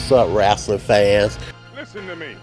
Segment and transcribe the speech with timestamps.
[0.00, 1.38] What's up, wrestling fans?
[1.76, 2.34] Listen to me.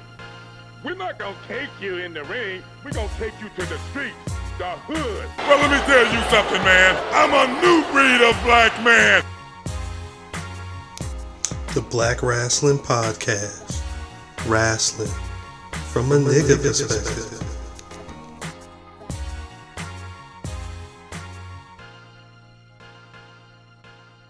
[0.86, 2.64] We're not gonna take you in the ring.
[2.86, 4.16] We're gonna take you to the streets,
[4.58, 5.30] the hood.
[5.40, 6.96] Well, let me tell you something, man.
[7.12, 9.22] I'm a new breed of black man.
[11.74, 13.82] The Black Wrestling Podcast.
[14.46, 15.12] Wrestling
[15.92, 17.44] from a nigga perspective.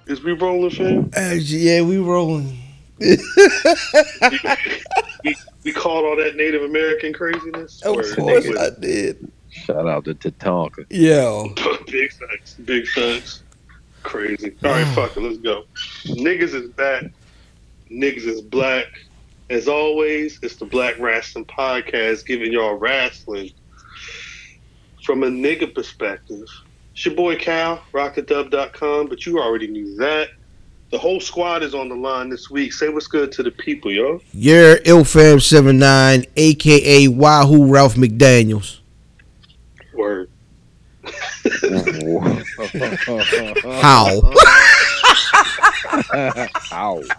[0.07, 1.11] Is we rolling, fam?
[1.15, 2.63] Uh, yeah, we rolling.
[5.23, 7.81] we, we called all that Native American craziness.
[7.83, 9.31] Of Or course nigga- I did.
[9.49, 10.85] Shout out to Tatanka.
[10.89, 11.53] Yo.
[11.87, 12.53] big facts.
[12.55, 13.43] Big facts.
[14.03, 14.55] Crazy.
[14.63, 15.21] All right, fuck it.
[15.21, 15.63] Let's go.
[16.05, 17.05] Niggas is back.
[17.91, 18.85] Niggas is black.
[19.49, 23.51] As always, it's the Black Wrestling Podcast giving y'all wrestling
[25.03, 26.45] from a nigga perspective.
[26.93, 30.29] It's your boy Cal, rockthedub.com, but you already knew that.
[30.89, 32.71] The whole squad is on the line this week.
[32.71, 34.21] Say what's good to the people, yo.
[34.31, 38.79] You're Ilfam79, aka Wahoo Ralph McDaniels.
[39.93, 40.29] Word.
[43.81, 44.21] How?
[46.69, 47.01] How?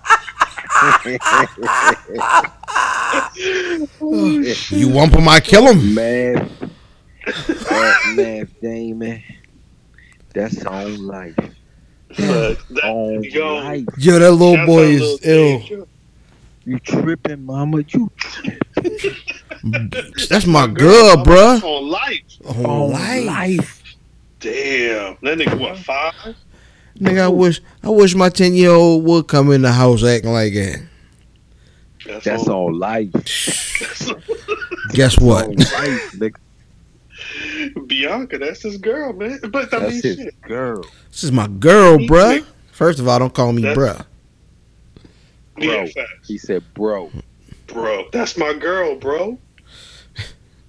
[4.00, 5.94] Oh, you want him, I kill him.
[5.94, 6.50] Man,
[7.25, 9.22] that man Damon,
[10.34, 11.36] that's on life.
[12.09, 12.17] But
[12.70, 13.84] that, oh, On yo, life.
[13.98, 15.59] Yo, that little boy is Lil ill.
[15.59, 15.89] Dave, yo.
[16.65, 17.78] You tripping, mama?
[17.89, 18.59] You tripping
[20.28, 21.62] That's my girl, bruh.
[21.62, 22.23] On life.
[22.47, 23.27] On on life.
[23.27, 23.97] life.
[24.41, 25.17] Damn.
[25.23, 26.37] That nigga, what, five?
[26.98, 30.33] Nigga, I wish I wish my 10 year old would come in the house acting
[30.33, 30.87] like that.
[32.25, 32.55] That's on.
[32.55, 33.12] on life.
[34.93, 35.47] Guess what?
[35.47, 36.37] On life, nigga.
[37.86, 39.39] Bianca, that's his girl, man.
[39.50, 40.41] But I mean, That's his shit.
[40.42, 40.84] girl.
[41.11, 42.44] This is my girl, bruh.
[42.72, 44.05] First of all, don't call me That's- bruh.
[45.59, 45.86] Yeah, Bro.
[45.89, 46.28] facts.
[46.28, 47.11] He said, bro.
[47.66, 49.39] Bro, that's my girl, bro.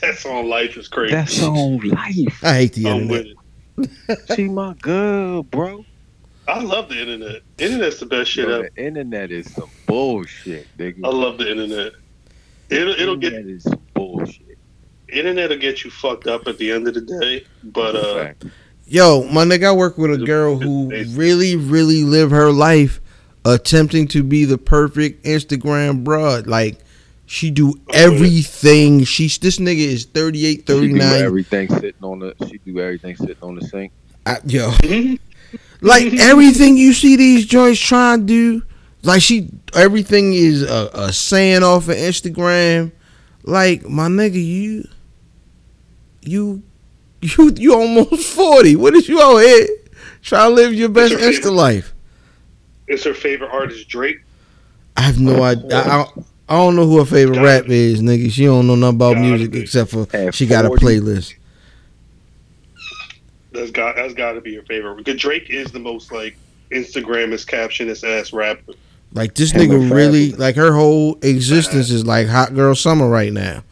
[0.00, 1.14] that's on life is crazy.
[1.14, 2.44] That's on life.
[2.44, 3.26] I hate the I'm internet.
[3.76, 4.36] with it.
[4.36, 5.84] She my girl, bro.
[6.48, 7.42] I love the internet.
[7.58, 8.70] Internet's the best shit Yo, ever.
[8.74, 11.04] the internet is some bullshit, nigga.
[11.04, 11.92] I love the internet.
[12.70, 13.80] It'll, it'll get internet is some
[15.10, 15.26] bullshit.
[15.26, 17.44] internet'll get you fucked up at the end of the day.
[17.62, 18.32] But uh,
[18.86, 23.00] Yo, my nigga, I work with a girl who really, really live her life
[23.44, 26.46] attempting to be the perfect Instagram broad.
[26.48, 26.78] Like,
[27.26, 29.04] she do everything.
[29.04, 31.22] She's this nigga is 38, She do 39.
[31.22, 32.34] everything sitting on the.
[32.48, 33.92] She do everything sitting on the sink.
[34.26, 34.72] I- yo,
[35.80, 38.62] like everything you see these joints trying to do,
[39.04, 42.90] like she everything is a, a saying off of Instagram.
[43.44, 44.88] Like my nigga, you,
[46.22, 46.62] you,
[47.20, 48.76] you, you almost forty.
[48.76, 49.68] What is you out here
[50.22, 51.94] trying to live your best It's her Insta life?
[52.90, 54.18] is her favorite artist Drake?
[54.96, 55.78] I have no oh, idea.
[55.78, 56.06] I, I,
[56.48, 58.30] I don't know who her favorite Gotta rap is, nigga.
[58.30, 59.60] She don't know nothing about Gotta music be.
[59.60, 61.34] except for At she got a playlist.
[63.52, 64.96] That's got that's got to be your favorite.
[64.96, 66.36] Because Drake is the most like
[66.70, 68.72] Instagramist captionist ass rapper.
[69.12, 73.32] Like this Him nigga really like her whole existence is like hot girl summer right
[73.32, 73.62] now.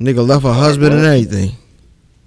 [0.00, 1.56] Nigga left her husband and everything.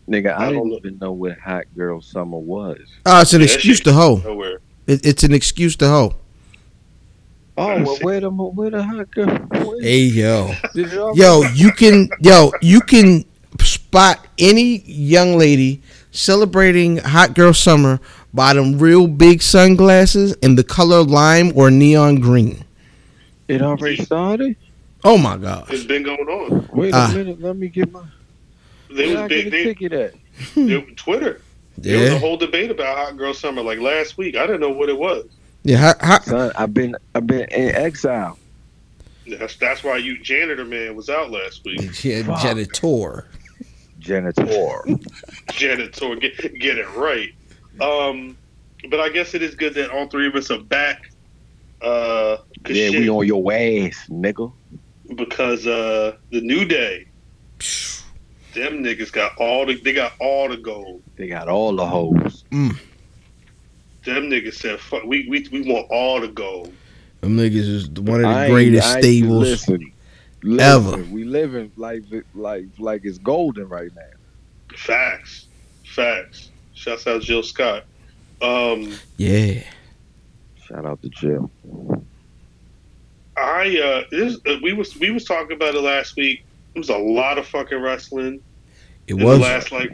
[0.10, 2.80] Nigga, I I don't even know what Hot Girl Summer was.
[3.06, 4.60] Oh, it's an Yeah, excuse to hoe.
[4.88, 6.16] It, it's an excuse to hoe.
[7.56, 9.28] Oh, well, where the where the hot girl?
[9.28, 10.54] Where, Hey yo,
[11.14, 13.24] yo, you can yo you can
[13.60, 15.82] spot any young lady
[16.12, 18.00] celebrating hot girl summer
[18.34, 22.64] by them real big sunglasses in the color lime or neon green.
[23.48, 24.56] It already started.
[25.04, 25.70] Oh my gosh.
[25.70, 26.70] It's been going on.
[26.74, 27.12] Wait a ah.
[27.14, 28.04] minute, let me get my.
[28.90, 29.52] They was big.
[29.52, 30.14] They, ticket at?
[30.56, 31.42] they, Twitter.
[31.78, 34.36] There was a whole debate about Hot Girl Summer like last week.
[34.36, 35.26] I didn't know what it was.
[35.64, 35.78] yeah.
[35.78, 38.38] Hot, hot, Son, I've been I've been in exile.
[39.28, 42.04] That's that's why you janitor man was out last week.
[42.04, 42.42] yeah, Fuck.
[42.42, 43.28] janitor.
[44.00, 44.84] Janitor.
[45.54, 47.30] Janitor, get get it right.
[47.82, 48.38] Um,
[48.90, 51.12] but I guess it is good that all three of us are back.
[51.82, 54.52] Uh, 'cause yeah, shit, we on your ass, nigga.
[55.16, 57.06] because uh, the new day,
[58.54, 61.02] them niggas got all the they got all the gold.
[61.16, 62.44] They got all the hoes.
[62.52, 62.80] Them
[64.30, 66.74] niggas said, "Fuck, we we we want all the gold."
[67.22, 69.44] Them niggas is one of the ain't- greatest I stables.
[69.44, 69.92] Listen,
[70.42, 70.60] listen,
[70.94, 71.04] ever.
[71.12, 72.04] We living like
[72.34, 74.76] like like it's golden right now.
[74.76, 75.48] Facts,
[75.86, 76.50] facts.
[76.74, 77.84] Shouts out Jill Scott.
[78.42, 79.64] Um, Yeah.
[80.66, 81.52] Shout out to Jill.
[83.36, 86.44] I uh, this, uh, we was we was talking about it last week.
[86.74, 88.42] There was a lot of fucking wrestling.
[89.08, 89.92] It in was the last like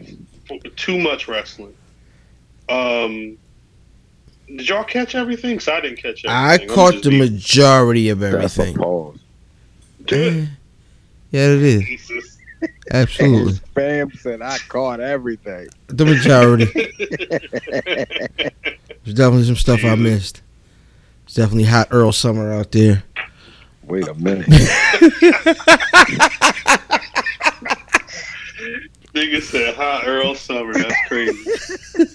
[0.50, 1.74] f- too much wrestling.
[2.70, 3.38] Um,
[4.48, 5.60] Did y'all catch everything?
[5.60, 6.30] So I didn't catch everything.
[6.30, 8.76] I I'm caught the being majority of That's a everything.
[8.78, 9.18] pause.
[10.06, 10.50] good.
[11.32, 11.82] Yeah, it is.
[11.84, 12.38] Jesus.
[12.92, 13.54] Absolutely.
[13.76, 15.68] Spam said I caught everything.
[15.88, 16.66] The majority.
[19.04, 20.42] There's definitely some stuff I missed.
[21.26, 23.04] It's definitely hot Earl summer out there.
[23.88, 24.48] Wait a minute.
[29.14, 30.74] Nigga said hot Earl Summer.
[30.74, 31.52] That's crazy.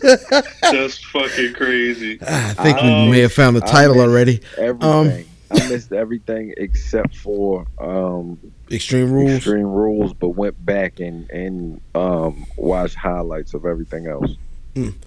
[0.63, 2.19] That's fucking crazy.
[2.23, 4.41] I think Um, we may have found the title missed already.
[4.59, 5.27] Everything.
[5.53, 8.39] I missed everything except for um,
[8.71, 9.33] Extreme Rules.
[9.33, 14.37] Extreme Rules, but went back and and um, watched highlights of everything else.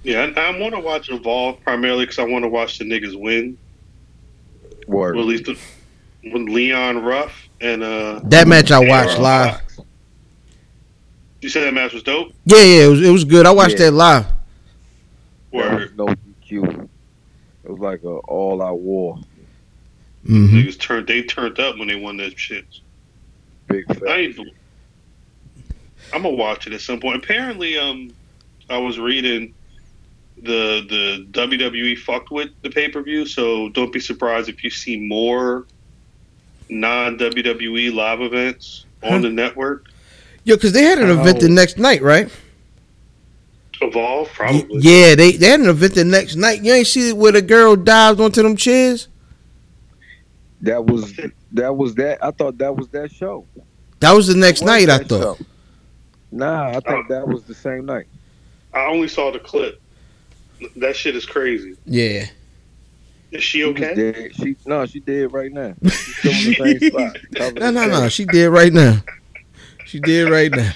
[0.04, 3.18] Yeah, I, I want to watch Evolve primarily because I want to watch the niggas
[3.20, 3.58] win.
[4.88, 5.16] Word.
[5.16, 5.58] Or at least the,
[6.24, 8.22] with Leon Ruff and uh.
[8.26, 9.52] That match I watched Aaron live.
[9.62, 9.80] Fox.
[11.42, 12.32] You said that match was dope.
[12.46, 13.46] Yeah, yeah, it was it was good.
[13.46, 13.86] I watched Yeah.
[13.86, 14.26] that live.
[15.52, 15.98] Word.
[15.98, 16.88] no DQ.
[17.66, 19.20] It was like a all out war.
[20.26, 21.08] hmm Niggas turned.
[21.08, 22.66] They turned up when they won that shit.
[23.68, 24.10] Big I fat.
[24.20, 24.40] ain't.
[26.14, 27.18] I'm gonna watch it at some point.
[27.24, 28.12] Apparently, um,
[28.70, 29.54] I was reading
[30.42, 34.70] the the WWE fucked with the pay per view, so don't be surprised if you
[34.70, 35.66] see more
[36.74, 39.88] non WWE live events on the network.
[40.44, 41.50] Yo, because they had an event the Oh.
[41.50, 42.30] next night, right?
[43.82, 44.80] Evolve, probably.
[44.82, 46.64] Yeah, they, they had an event the next night.
[46.64, 49.08] You ain't see it where the girl dives onto them chairs?
[50.62, 51.14] That was
[51.52, 52.24] that was that.
[52.24, 53.46] I thought that was that show.
[54.00, 55.38] That was the next was night, I thought.
[55.38, 55.46] show.
[56.32, 58.06] Nah, I think that was the same night.
[58.74, 59.82] I only saw the clip.
[60.78, 61.76] That shit is crazy.
[61.86, 62.26] Yeah.
[63.34, 63.96] Is she She okay?
[63.96, 64.36] dead.
[64.36, 65.74] She no, she did right now.
[65.84, 67.18] She's still in the same spot.
[67.60, 68.10] No, no, no.
[68.10, 68.98] She did right now.
[69.86, 70.72] She did right now.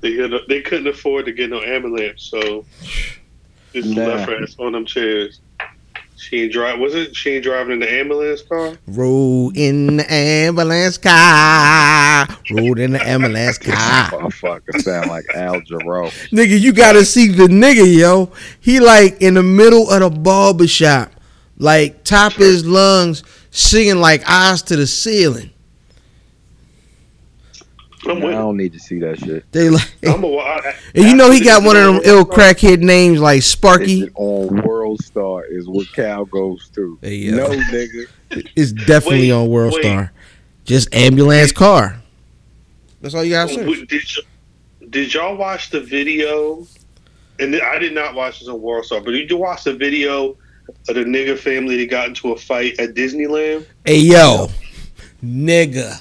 [0.00, 2.64] They couldn't, they couldn't afford to get no ambulance, so
[3.74, 4.06] just Nah.
[4.06, 5.40] left her ass on them chairs.
[6.22, 6.78] She ain't drive.
[6.78, 7.16] Was it?
[7.16, 8.78] She ain't driving in the ambulance car.
[8.86, 12.28] Roll in the ambulance car.
[12.52, 14.08] Roll in the ambulance car.
[14.10, 16.12] Motherfucker sound like Al Jarreau.
[16.30, 18.30] Nigga, you gotta see the nigga, yo.
[18.60, 21.10] He like in the middle of the barber shop,
[21.58, 25.50] like top of his lungs, singing like eyes to the ceiling.
[28.06, 29.50] I'm Nah, I don't need to see that shit.
[29.52, 30.36] They like, I'm a.
[30.36, 32.58] I, and you know he got one of them ill crack.
[32.58, 34.02] crackhead names like Sparky.
[34.02, 36.98] it on World Star is what Cal goes through.
[37.02, 37.36] Hey, yo.
[37.36, 38.06] No nigga.
[38.56, 39.82] It's definitely Wait, on World wait.
[39.84, 40.12] Star.
[40.64, 42.00] Just ambulance car.
[43.00, 43.64] That's all you gotta say.
[43.64, 44.22] Did, y-
[44.90, 46.66] did y'all watch the video?
[47.38, 50.36] And I did not watch this on World Star, but did you watch the video
[50.88, 53.66] of the nigga family that got into a fight at Disneyland?
[53.84, 54.48] Hey yo,
[55.24, 56.00] nigga,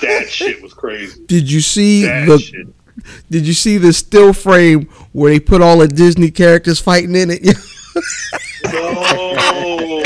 [0.00, 1.24] That shit was crazy.
[1.26, 2.38] did you see That the?
[2.38, 2.66] shit.
[3.30, 7.30] Did you see the still frame where they put all the Disney characters fighting in
[7.30, 7.56] it?
[8.64, 10.02] No.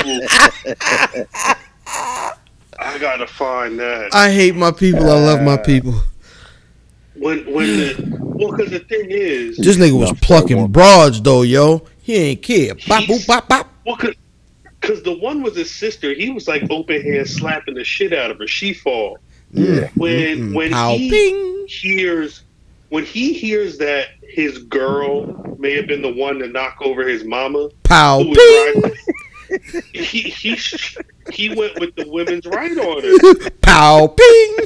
[2.79, 4.11] I gotta find that.
[4.13, 5.11] I hate my people.
[5.11, 5.57] I love my ah.
[5.57, 5.95] people.
[7.15, 11.87] When when the well, because the thing is, This nigga was plucking broads though, yo.
[12.03, 12.75] He ain't care.
[12.87, 13.69] Bop boop bop bop.
[13.87, 14.15] well, cause,
[14.81, 16.13] because the one was his sister.
[16.13, 18.47] He was like open hand slapping the shit out of her.
[18.47, 19.19] She fall
[19.53, 19.89] Yeah.
[19.97, 21.67] when when Pow, he ping.
[21.69, 22.43] hears
[22.89, 27.25] when he hears that his girl may have been the one to knock over his
[27.25, 27.69] mama.
[27.85, 29.81] Pow Who was ping.
[29.93, 30.57] He he
[31.31, 33.51] he went with the women's right on her.
[33.63, 34.57] Pow ping.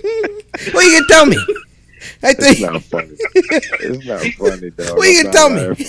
[0.73, 1.37] What you gonna tell me?
[2.23, 3.17] I think It's not funny.
[3.35, 4.97] It's not funny, dog.
[4.97, 5.87] What you I'm gonna tell me?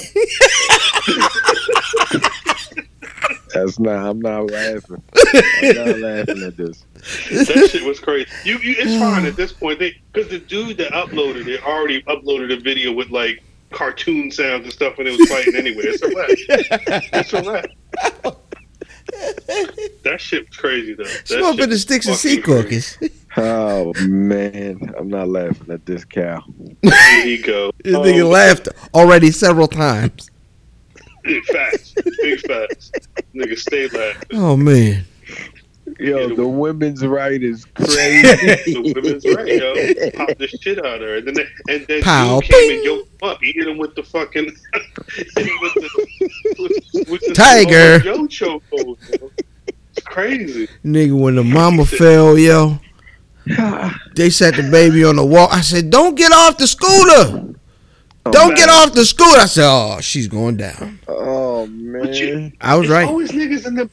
[3.48, 3.66] laughing.
[3.66, 4.06] That's not.
[4.10, 5.04] I'm not laughing.
[5.16, 6.86] I'm not laughing at this.
[7.30, 8.30] That shit was crazy.
[8.44, 12.56] You, you it's fine at this point because the dude that uploaded it already uploaded
[12.56, 15.84] a video with like cartoon sounds and stuff when it was fighting anyway.
[15.84, 16.30] It's a wrap.
[17.14, 17.66] It's a wrap.
[20.04, 21.04] That shit was crazy though.
[21.04, 22.98] That Smoke in the sticks and sea fucking caucus.
[23.38, 26.44] Oh man, I'm not laughing at this cow.
[26.82, 27.72] There you go.
[27.84, 30.30] This Um, nigga laughed already several times.
[31.28, 31.94] Big facts.
[32.22, 32.92] Big facts.
[33.36, 34.30] Nigga, stay laughing.
[34.34, 35.06] Oh man.
[36.00, 38.22] Yo, the women's right is crazy.
[38.74, 40.12] The women's right, yo.
[40.26, 41.18] Pop the shit out of her.
[41.18, 42.76] And then, and then Pow, dude came ping.
[42.78, 43.38] and yoked him up.
[43.42, 44.46] He hit him with the fucking.
[44.76, 46.08] with the,
[46.60, 48.00] with, with the Tiger.
[48.00, 48.98] Joe chokehold.
[49.22, 49.32] yo.
[49.96, 50.68] It's crazy.
[50.86, 52.80] Nigga, when the mama fell, yo,
[54.16, 55.48] they set the baby on the wall.
[55.52, 57.54] I said, "Don't get off the scooter.
[58.28, 62.34] Oh, don't get off the scooter." I said, "Oh, she's going down." Oh But you-
[62.36, 63.08] man, I was right.
[63.08, 63.90] always niggas in them.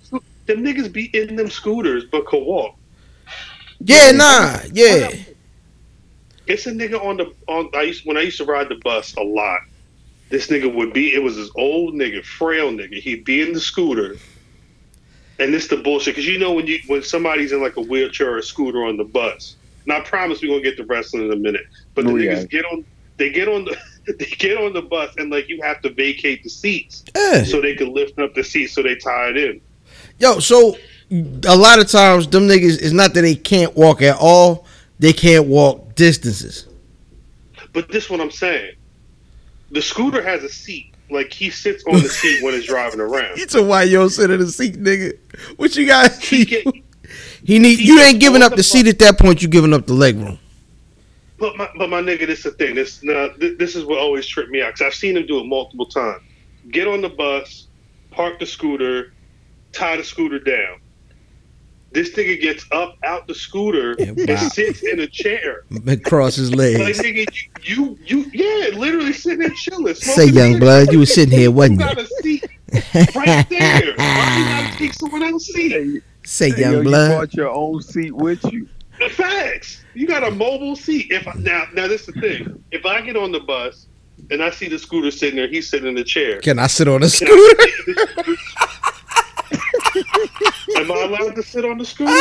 [0.47, 2.77] Them niggas be in them scooters, but could walk.
[3.81, 5.11] Yeah, nah, yeah.
[6.47, 7.71] It's a nigga on the on.
[7.75, 9.61] I used when I used to ride the bus a lot.
[10.31, 11.15] this nigga would be.
[11.15, 12.95] It was this old nigga, frail nigga.
[13.01, 14.17] He'd be in the scooter,
[15.39, 18.33] and this the bullshit because you know when you when somebody's in like a wheelchair
[18.35, 19.57] or a scooter on the bus.
[19.87, 22.33] Now I promise we're gonna get to wrestling in a minute, but the Oh, yeah.
[22.35, 22.85] niggas get on.
[23.17, 23.77] They get on the.
[24.19, 27.43] They get on the bus and like you have to vacate the seats Yeah.
[27.45, 29.61] so they can lift up the seats so they tie it in.
[30.19, 30.77] Yo, so
[31.11, 34.67] a lot of times them niggas it's not that they can't walk at all,
[34.99, 36.67] they can't walk distances.
[37.73, 38.75] But this what I'm saying.
[39.71, 40.95] The scooter has a seat.
[41.11, 43.39] Like he sits on the seat when it's driving around.
[43.39, 45.19] It's a why yo sit in the seat, nigga.
[45.57, 46.13] What you got?
[46.13, 46.67] He get,
[47.45, 49.43] He need he you ain't giving up the the seat at that point.
[49.43, 50.39] You giving up the leg room.
[51.45, 52.75] But my but my nigga, this is the thing.
[52.75, 55.41] This now th- this is what always tripped me out because I've seen him do
[55.41, 56.23] it multiple times.
[56.71, 57.69] Get on the bus,
[58.11, 59.13] park the scooter,
[59.73, 60.79] tie the scooter down.
[61.93, 65.59] This nigga gets up out the scooter Yeah, and sits in a chair.
[66.05, 67.01] Cross his Like legs.
[67.03, 67.27] nigga,
[67.63, 69.95] you you, you yeah, literally sitting there chilling.
[69.95, 72.03] Say, young blood, you was sitting here, You wasn't got you?
[72.03, 72.45] a seat
[73.15, 73.95] right there.
[73.97, 75.73] Why you gotta take someone else's seat?
[75.73, 77.11] Hey, Say, hey, yo, young you blood.
[77.11, 78.69] brought your own seat with you.
[78.99, 79.85] The facts.
[79.95, 81.11] You got a mobile seat.
[81.11, 82.65] If I, now, now this is the thing.
[82.71, 83.87] If I get on the bus
[84.31, 86.41] and I see the scooter sitting there, he's sitting in the chair.
[86.41, 87.67] Can I sit on a Can I
[88.19, 88.37] scooter?
[90.77, 92.13] Am I allowed to sit on the scooter?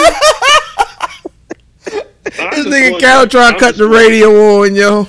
[2.24, 5.08] This nigga Cal trying to cut the radio on, yo.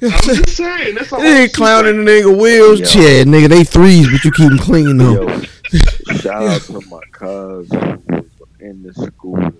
[0.00, 0.94] I'm just saying.
[0.94, 1.20] That's all.
[1.20, 2.80] Nigga clowning the nigga wheels.
[2.80, 3.00] Yo.
[3.00, 5.26] Yeah, nigga, they threes, but you keep them clean though.
[5.26, 5.42] Yo,
[6.18, 8.02] shout out to my cousin
[8.60, 9.52] in the scooter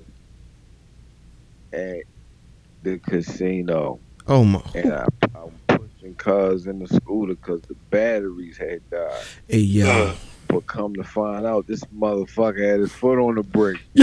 [1.73, 2.03] at
[2.83, 3.99] the casino.
[4.27, 4.61] Oh my.
[4.75, 9.23] And I, I'm pushing cars in the scooter because the batteries had died.
[9.49, 9.89] Hey yo.
[9.89, 10.15] Uh,
[10.49, 13.81] But come to find out, this motherfucker had his foot on the brake.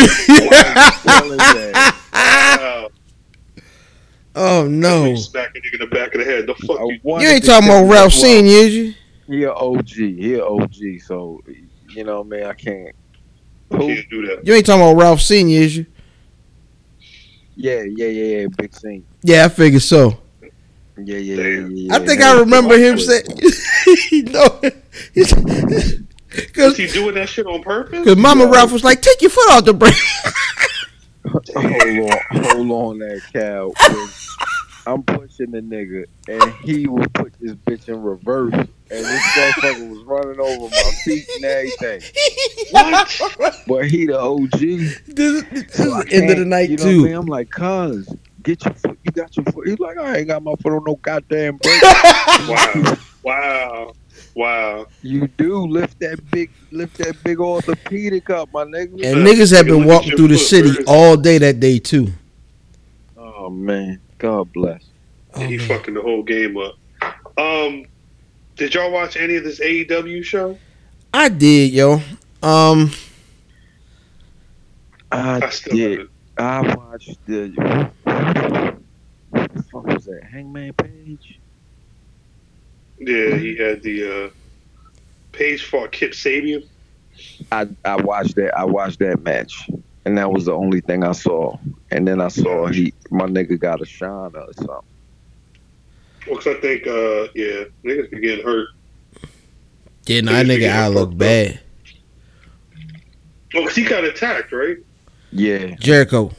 [4.35, 5.05] oh no.
[5.05, 6.47] you smack a nigga in the back of the head.
[6.47, 6.99] The fuck you?
[7.03, 8.93] You ain't talking about Ralph Senior, is you?
[9.27, 9.87] He a OG.
[9.87, 10.75] He a OG.
[11.05, 11.41] So
[11.89, 12.95] you know, man, I can't.
[13.71, 13.87] You Who?
[13.87, 14.45] can't do that.
[14.45, 15.85] You ain't talking about Ralph Senior, is you?
[17.55, 18.47] Yeah, yeah, yeah, yeah.
[18.57, 19.05] Big scene.
[19.23, 20.17] Yeah, I figured so.
[20.97, 21.95] Yeah, yeah, yeah, yeah, yeah.
[21.95, 22.31] I think yeah.
[22.31, 23.25] I remember him saying,
[24.31, 24.61] "No,"
[25.15, 26.01] Was
[26.35, 27.99] because he doing that shit on purpose?
[27.99, 29.93] Because Mama Ralph was like, "Take your foot off the brake."
[31.27, 33.73] hold on, hold on, that cow.
[34.87, 39.89] I'm pushing the nigga, and he will put this bitch in reverse, and this motherfucker
[39.89, 42.01] was running over my feet and everything.
[42.71, 43.55] What?
[43.67, 44.49] But he the OG.
[44.51, 47.03] this, this So is the end of the night you know What I too.
[47.05, 47.13] mean?
[47.15, 48.13] I'm like, cuz,
[48.43, 48.99] get your foot.
[49.03, 49.67] You got your foot.
[49.67, 51.81] He's like, I ain't got my foot on no goddamn brake.
[52.47, 52.97] Wow.
[53.23, 53.93] Wow.
[54.35, 54.87] Wow.
[55.01, 58.93] you do lift that big, lift that big orthopedic up, my nigga.
[59.03, 60.85] And niggas have been walking through the city Where is it?
[60.87, 62.07] all day that day too.
[63.17, 64.83] Oh man, God bless.
[65.33, 65.67] Oh, he man.
[65.67, 66.75] fucking the whole game up.
[67.37, 67.85] Um,
[68.55, 70.57] did y'all watch any of this AEW show?
[71.13, 72.01] I did, yo.
[72.41, 72.91] Um,
[75.11, 75.91] I, I did.
[75.91, 76.09] haven't.
[76.37, 77.91] I watched the.
[79.29, 80.23] What the fuck was that?
[80.23, 81.39] Hangman Page.
[82.99, 84.29] Yeah, he had the uh,
[85.31, 86.67] Page fought Kip Sabian.
[87.51, 88.57] I I watched that.
[88.57, 89.69] I watched that match,
[90.05, 91.57] and that was the only thing I saw.
[91.91, 94.94] And then I saw he, my nigga, got a shine or something.
[96.27, 98.67] Well, 'cause I think, uh, yeah, niggas be getting hurt.
[100.07, 101.59] yeah, nah, that nigga eye look bad.
[103.53, 104.77] Well, 'cause he got attacked, right?
[105.31, 106.31] Yeah, Jericho.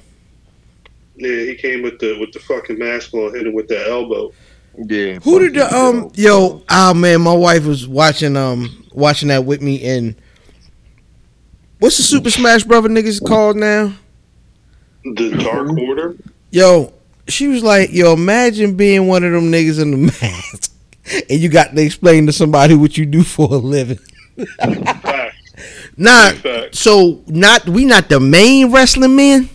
[1.17, 4.33] Yeah, he came with the with the fucking mask on, hit him with that elbow.
[4.87, 5.19] yeah.
[5.21, 6.63] Who did the um yo?
[6.69, 10.15] Oh man, my wife was watching um watching that with me and
[11.79, 13.95] what's the Super Smash Brother niggas called now?
[15.05, 16.17] The Dark Order.
[16.51, 16.93] Yo,
[17.29, 20.73] she was like, yo, imagine being one of them niggas in the mask,
[21.31, 23.99] and you got to explain to somebody what you do for a living.
[25.97, 26.33] Nah,
[26.73, 29.49] so not we not the main wrestling men.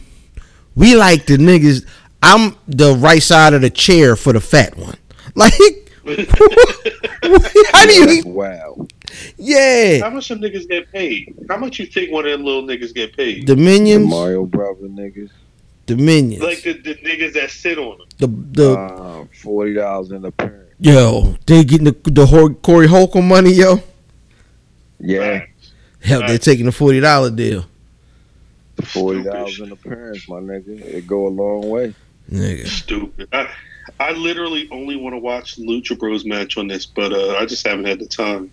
[0.75, 1.85] We like the niggas.
[2.23, 4.97] I'm the right side of the chair for the fat one.
[5.33, 5.53] Like,
[7.71, 8.23] how do you?
[8.25, 8.85] Wow.
[9.37, 11.33] Yeah, How much some niggas get paid?
[11.47, 13.47] How much you think one of them little niggas get paid?
[13.47, 15.29] The Dominions, Mario Brother niggas.
[15.95, 16.43] Dominions.
[16.43, 18.07] Like the, the niggas that sit on them.
[18.53, 20.69] the the Uh, Forty dollars in the parent.
[20.79, 23.81] yo, they getting the the Hor- Corey Holcomb money, yo.
[24.99, 25.71] Yeah, Facts.
[26.03, 27.65] Hell, they're taking the forty dollar deal,
[28.75, 30.79] The forty dollars in the parents, my nigga.
[30.81, 31.93] It go a long way.
[32.31, 32.67] nigga.
[32.67, 33.27] Stupid.
[33.33, 33.49] I,
[33.99, 37.65] I literally only want to watch Lucha Bros match on this, but uh, I just
[37.67, 38.51] haven't had the time.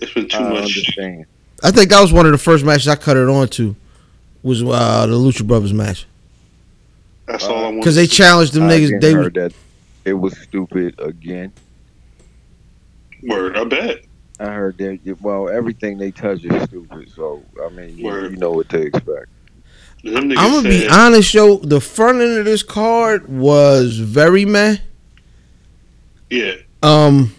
[0.00, 0.62] It's been too I much.
[0.62, 1.26] understand.
[1.62, 3.74] I think that was one of the first matches I cut it on to.
[4.42, 6.06] Was uh, the Lucha Brothers match
[7.28, 7.80] That's all I want.
[7.80, 9.00] because they challenged them I niggas.
[9.00, 9.52] They heard that
[10.04, 11.52] it was stupid again.
[13.22, 14.04] Word, I bet.
[14.40, 15.18] I heard that.
[15.20, 17.10] Well, everything they touch is stupid.
[17.14, 19.28] So I mean, you, you know what to expect.
[20.04, 21.58] I'm gonna be honest, yo.
[21.58, 24.76] The front end of this card was very meh.
[26.30, 27.34] Yeah, Um,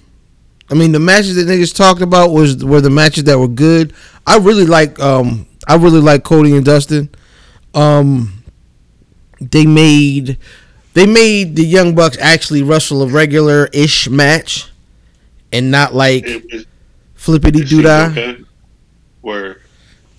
[0.69, 3.93] I mean, the matches that niggas talked about was were the matches that were good.
[4.27, 7.09] I really like um, I really like Cody and Dustin.
[7.73, 8.38] Um,
[9.39, 10.37] they made
[10.93, 14.69] they made the Young Bucks actually wrestle a regular ish match,
[15.51, 16.67] and not like it, it,
[17.15, 18.05] flippity it doo dah.
[18.13, 18.43] seems okay.
[19.21, 19.61] Word.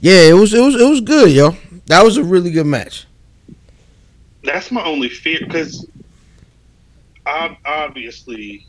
[0.01, 1.57] Yeah, it was it was it was good, yo.
[1.87, 3.07] That was a really good match.
[4.45, 5.87] That's my only fear because
[7.27, 8.67] obviously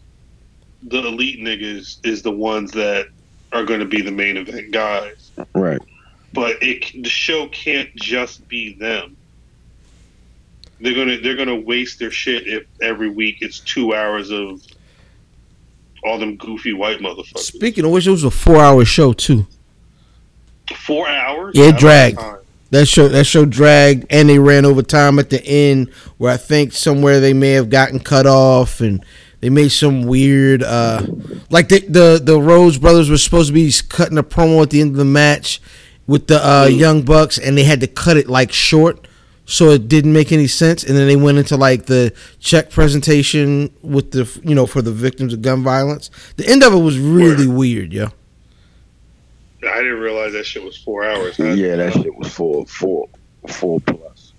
[0.83, 3.07] the elite niggas is the ones that
[3.53, 5.79] are going to be the main event guys, Right.
[6.33, 9.15] but it the show can't just be them.
[10.81, 14.61] They're gonna they're gonna waste their shit if every week it's two hours of
[16.03, 17.39] all them goofy white motherfuckers.
[17.39, 19.45] Speaking of which, it was a four hour show too.
[20.75, 21.55] Four hours?
[21.55, 22.19] Yeah, it dragged.
[22.71, 26.37] That show that show dragged, and they ran over time at the end, where I
[26.37, 29.03] think somewhere they may have gotten cut off, and
[29.41, 31.05] they made some weird, uh,
[31.49, 34.79] like the the the Rhodes brothers were supposed to be cutting a promo at the
[34.79, 35.61] end of the match
[36.07, 36.65] with the uh.
[36.65, 39.05] Young Bucks, and they had to cut it like short,
[39.51, 40.83] so it didn't make any sense.
[40.83, 44.91] And then they went into like the check presentation with the you know for the
[44.91, 46.09] victims of gun violence.
[46.37, 48.07] The end of it was really weird, yo.
[49.67, 51.39] I didn't realize that shit was four hours.
[51.39, 53.07] I- Yeah, that shit was four, four,
[53.47, 54.33] four plus.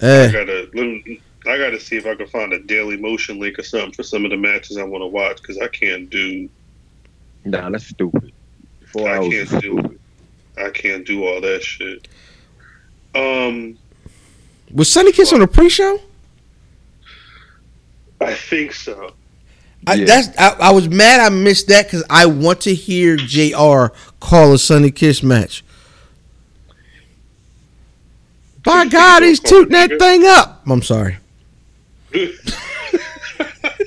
[0.00, 3.58] I gotta let me- I gotta see if I can find a Daily Motion link
[3.58, 6.48] or something for some of the matches I want to watch because I can't do
[7.44, 8.32] Nah, that's stupid.
[8.92, 9.98] Four I hours can't do- stupid.
[10.58, 12.06] I can't do all that shit.
[13.14, 13.76] Um,
[14.72, 16.00] Was Sunny Kiss on the pre-show?
[18.20, 19.12] I think so.
[19.86, 20.04] I, Yeah.
[20.06, 23.86] that's I, I was mad I missed that because I want to hear Jr.
[24.20, 25.64] call a Sunny Kiss match.
[28.64, 30.62] By God, he's tooting that thing up.
[30.68, 31.16] I'm sorry.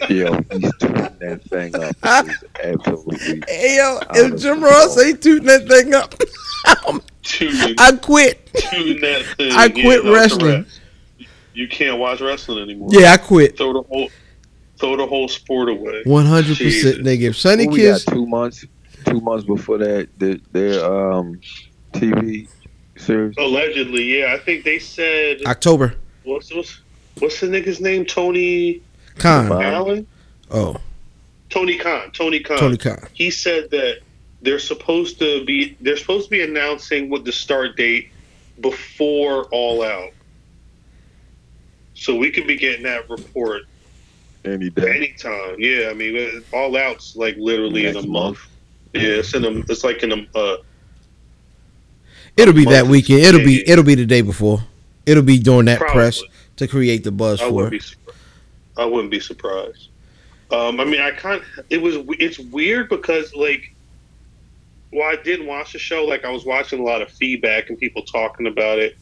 [0.10, 1.96] Yo, he's tooting that thing up.
[2.04, 3.44] It's absolutely.
[3.48, 5.06] Hey yo, if Jim Ross control.
[5.08, 6.16] ain't tooting that thing up,
[7.24, 8.46] Tune, I quit.
[8.54, 9.52] tune that thing.
[9.52, 10.66] I quit no, it's a wrestling.
[11.54, 12.90] You can't watch wrestling anymore.
[12.92, 13.58] Yeah, I quit.
[13.58, 14.10] throw the whole
[14.78, 16.02] throw the whole sport away.
[16.06, 17.30] One hundred percent nigga.
[17.30, 18.66] If Sunny What we Kiss, two months,
[19.06, 21.40] two months before that, their, their um,
[21.94, 22.48] TV
[22.98, 23.36] series.
[23.38, 24.34] Allegedly, yeah.
[24.34, 26.82] I think they said October, what's what's
[27.20, 28.06] what's the nigga's name?
[28.06, 28.82] Tony
[29.18, 29.52] Khan.
[29.52, 30.08] Allen.
[30.50, 30.78] Oh,
[31.50, 32.12] Tony Khan.
[32.12, 32.58] Tony Khan.
[32.58, 33.08] Tony Khan.
[33.14, 34.00] he said that
[34.42, 38.10] they're supposed to be they're supposed to be announcing what the start date
[38.60, 40.12] before All Out,
[41.94, 43.64] so we could be getting that report
[44.46, 44.96] Any day.
[44.96, 45.56] anytime.
[45.60, 48.40] Yeah, I mean, All Out's like literally in a month.
[48.94, 50.58] Yeah, it's in a it's like in a uh,
[52.38, 52.90] It'll be that Months.
[52.90, 53.20] weekend.
[53.22, 54.60] It'll be it'll be the day before.
[55.06, 55.94] It'll be during that Probably.
[55.96, 56.24] press
[56.58, 57.96] to create the buzz I for wouldn't it.
[58.06, 58.12] be.
[58.78, 59.90] I wouldn't be surprised.
[60.52, 63.74] Um, I mean, I kind it was it's weird because like,
[64.92, 66.04] well, I didn't watch the show.
[66.06, 68.94] Like, I was watching a lot of feedback and people talking about it.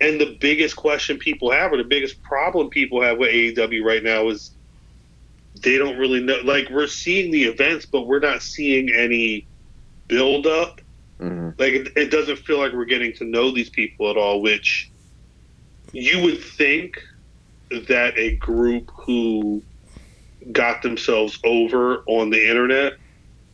[0.00, 4.02] And the biggest question people have, or the biggest problem people have with AEW right
[4.02, 4.54] now, is
[5.62, 6.38] they don't really know.
[6.44, 9.48] Like, we're seeing the events, but we're not seeing any
[10.08, 10.80] build up.
[11.20, 14.42] hmm Like, it, it doesn't feel like we're getting to know these people at all.
[14.42, 14.90] Which
[15.92, 16.94] you would think
[17.88, 19.62] that a group who
[20.52, 22.92] got themselves over on the internet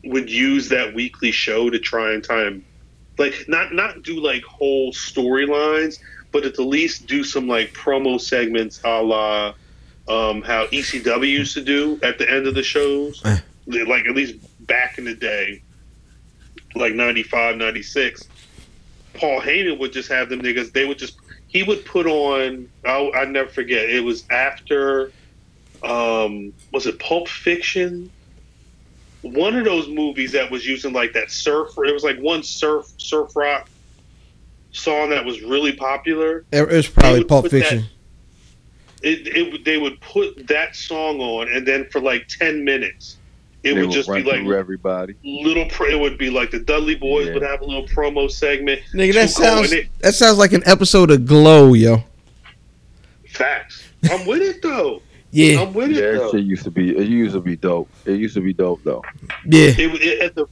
[0.04, 2.64] would use that weekly show to try and time
[3.18, 5.98] like not not do like whole storylines
[6.32, 9.54] but at the least do some like promo segments a la
[10.08, 13.38] um, how ECW used to do at the end of the shows Eh.
[13.86, 14.34] like at least
[14.66, 15.62] back in the day
[16.74, 18.28] like 95 96
[19.14, 23.10] Paul Heyman would just have them niggas they would just he would put on I
[23.14, 25.12] I never forget it was after
[25.84, 28.10] um was it Pulp Fiction
[29.22, 32.92] one of those movies that was using like that surf it was like one surf
[32.98, 33.68] surf rock
[34.72, 37.84] song that was really popular It was probably would Pulp put that- Fiction.
[39.02, 43.16] it, it they would put that song on and then for like 10 minutes
[43.62, 45.14] it They would would just be like through everybody.
[45.22, 47.34] little pro- it would be like the Dudley Boys Yeah.
[47.34, 51.10] would have a little promo segment Nigga, that sounds it- that sounds like an episode
[51.12, 52.02] of Glow, yo.
[53.28, 55.00] facts I'm with it though
[55.32, 56.96] Yeah, I'm with it that shit used to be.
[56.96, 57.88] It used to be dope.
[58.04, 59.02] It used to be dope though.
[59.46, 59.68] yeah.
[59.68, 60.46] it, it, at the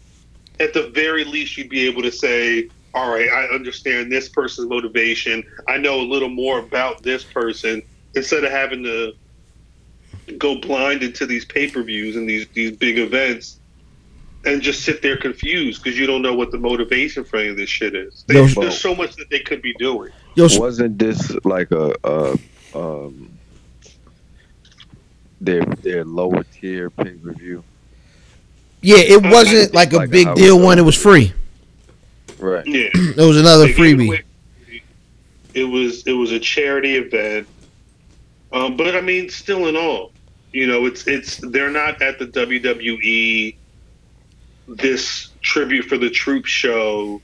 [0.58, 4.68] at the very least you'd be able to say all right i understand this person's
[4.68, 7.80] motivation i know a little more about this person
[8.14, 9.12] instead of having to
[10.38, 13.58] go blind into these pay-per-views and these these big events
[14.44, 17.58] and just sit there confused because you don't know what the motivation for any of
[17.58, 18.24] this shit is.
[18.26, 20.12] Yo, There's, so much that they could be doing.
[20.34, 22.38] Yo, Wasn't this like a, a
[22.74, 23.29] um
[25.40, 27.62] their their lower tier pay per view?
[28.82, 30.78] yeah, it wasn't like a Like big I deal one.
[30.78, 31.32] it was free.
[32.38, 32.64] Right.
[32.66, 34.06] Yeah, It was another They gave freebie.
[34.06, 34.24] away-
[35.54, 37.46] It was it was a charity event,
[38.52, 40.12] um, but I mean, still in all,
[40.52, 43.56] you know, it's it's they're not at the WWE.
[44.68, 47.20] This tribute for the troop show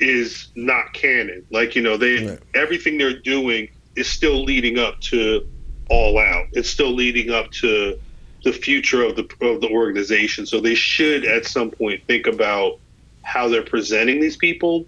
[0.00, 1.44] is not canon.
[1.50, 2.38] Like you know, they Right.
[2.54, 5.46] everything they're doing is still leading up to
[5.88, 6.46] All Out.
[6.52, 7.98] It's still leading up to
[8.44, 10.46] the future of the of the organization.
[10.46, 12.78] So they should at some point think about
[13.22, 14.86] how they're presenting these people.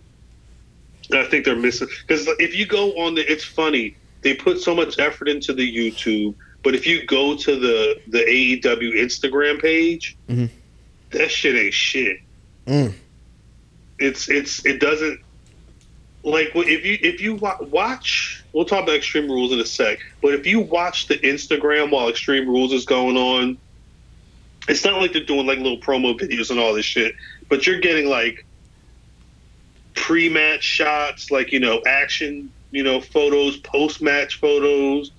[1.10, 4.60] And I think they're missing because if you go on the, it's funny they put
[4.60, 9.60] so much effort into the YouTube, but if you go to the the AEW Instagram
[9.60, 10.50] page, Mhm.
[11.10, 12.18] that shit ain't shit.
[12.66, 12.92] Mm.
[13.98, 15.20] It's it's it doesn't
[16.22, 19.98] like if you if you watch, we'll talk about Extreme Rules in a sec.
[20.20, 23.56] But if you watch the Instagram while Extreme Rules is going on,
[24.68, 27.14] it's not like they're doing like little promo videos and all this shit.
[27.48, 28.44] But you're getting like
[29.94, 35.12] pre-match shots, like you know action, you know photos, post-match photos.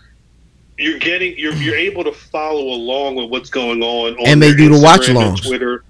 [0.77, 4.13] You're getting you're you're able to follow along with what's going on.
[4.19, 5.43] on And they do the Instagram watch and.
[5.43, 5.83] Twitter,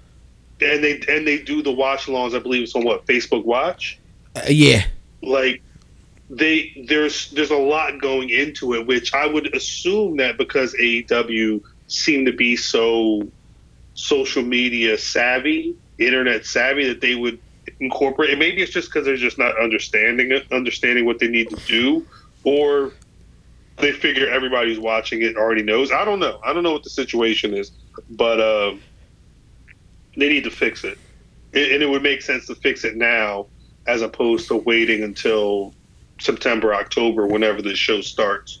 [0.60, 2.34] and they and they do the watch alongs.
[2.34, 3.98] I believe it's on what Facebook Watch
[4.34, 4.84] Uh, yeah,
[5.22, 5.62] like
[6.30, 11.60] they there's there's a lot going into it, which I would assume that because AEW
[11.88, 13.30] seem to be so
[13.94, 17.38] social media savvy, internet savvy, that they would
[17.80, 18.30] incorporate.
[18.30, 21.58] And maybe it's just because they're just not understanding it, understanding what they need to
[21.66, 22.06] do,
[22.44, 22.92] or
[23.76, 25.92] they figure everybody's watching it already knows.
[25.92, 26.38] I don't know.
[26.44, 27.72] I don't know what the situation is,
[28.08, 28.80] but um,
[30.16, 30.98] they need to fix it,
[31.52, 33.48] and it would make sense to fix it now
[33.86, 35.74] as opposed to waiting until
[36.20, 38.60] September, October, whenever the show starts.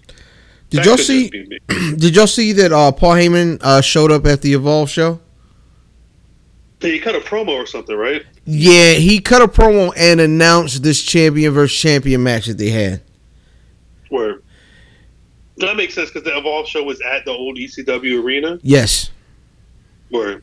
[0.70, 1.28] did That y'all see?
[1.28, 1.58] just be me.
[1.96, 5.20] Did y'all see that uh, Paul Heyman uh, showed up at the Evolve show?
[6.80, 8.24] He cut a promo or something, right?
[8.44, 13.02] Yeah, he cut a promo and announced this champion versus champion match that they had.
[14.08, 14.40] Where
[15.58, 18.58] that makes sense because the Evolve show was at the old ECW arena.
[18.62, 19.10] Yes,
[20.10, 20.42] Where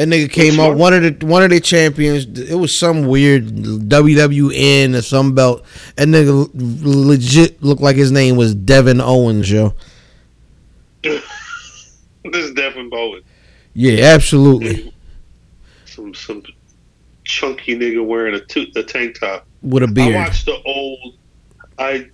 [0.00, 2.24] that nigga came out one of the one of the champions.
[2.24, 5.62] It was some weird WWN or some belt.
[5.98, 9.74] And nigga legit looked like his name was Devin Owens, yo.
[11.02, 11.22] this
[12.32, 13.20] is Devin Bowen,
[13.74, 14.94] Yeah, absolutely.
[15.84, 16.44] some some
[17.24, 19.46] chunky nigga wearing a, tu- a tank top.
[19.60, 20.16] With a beard.
[20.16, 21.18] I watched the old.
[21.78, 22.08] I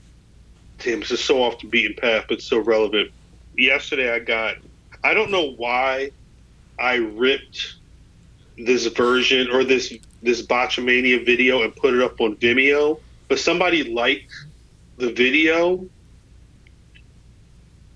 [0.81, 3.13] damn, this is so off the beaten path, but so relevant.
[3.57, 4.57] Yesterday, I got.
[5.05, 6.11] I don't know why
[6.79, 7.75] I ripped
[8.59, 13.85] this version or this this Botchamania video and put it up on Vimeo, but somebody
[13.85, 14.33] liked
[14.97, 15.87] the video.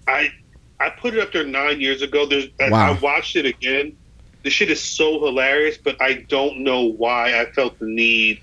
[0.06, 0.30] I
[0.78, 2.26] I put it up there nine years ago.
[2.26, 2.92] There's I- Wow.
[2.92, 3.96] I watched it again.
[4.42, 8.40] The shit is so hilarious, but I don't know why I felt the need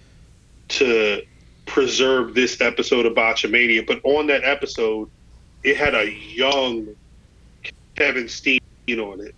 [0.70, 1.24] to
[1.66, 3.86] preserve this episode of Botchamania.
[3.86, 5.10] But on that episode,
[5.64, 6.88] it had a young
[7.96, 9.34] Kevin Steen on it.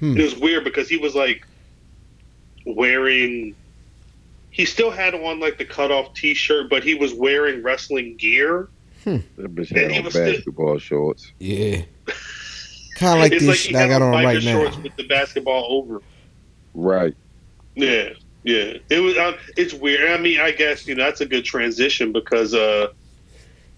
[0.00, 0.16] Hmm.
[0.16, 1.46] It was weird because he was like
[2.64, 3.54] wearing.
[4.50, 8.68] He still had on like the cutoff T-shirt, but he was wearing wrestling gear.
[9.04, 11.32] That And had he on was still- basketball shorts.
[11.38, 11.82] Yeah.
[12.96, 14.52] Kind of like it's this like he I got on biker right now.
[14.62, 16.02] shorts with the basketball over.
[16.74, 17.14] Right.
[17.76, 18.08] Yeah,
[18.42, 18.78] yeah.
[18.90, 19.16] It was.
[19.16, 20.10] Uh, it's weird.
[20.10, 22.88] I mean, I guess you know that's a good transition because uh,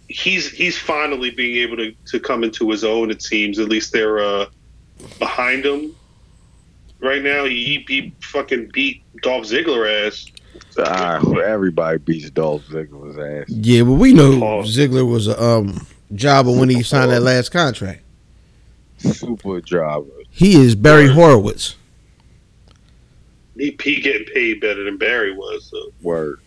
[0.09, 3.11] he's he's finally being able to, to come into his own.
[3.11, 4.46] It seems at least they're uh,
[5.18, 5.94] behind him
[7.00, 7.44] right now.
[7.44, 10.26] He, he fucking beat Dolph Ziggler ass.
[10.78, 13.48] Ah, everybody beats Dolph Ziggler's ass.
[13.48, 14.62] Yeah, but we know Paul.
[14.64, 18.02] Ziggler was a um, jobber when he signed that last contract.
[18.98, 20.10] Super jobber.
[20.30, 21.76] He is Barry Horowitz.
[23.56, 25.66] He, he getting paid better than Barry was.
[25.66, 25.92] So.
[26.02, 26.40] Word.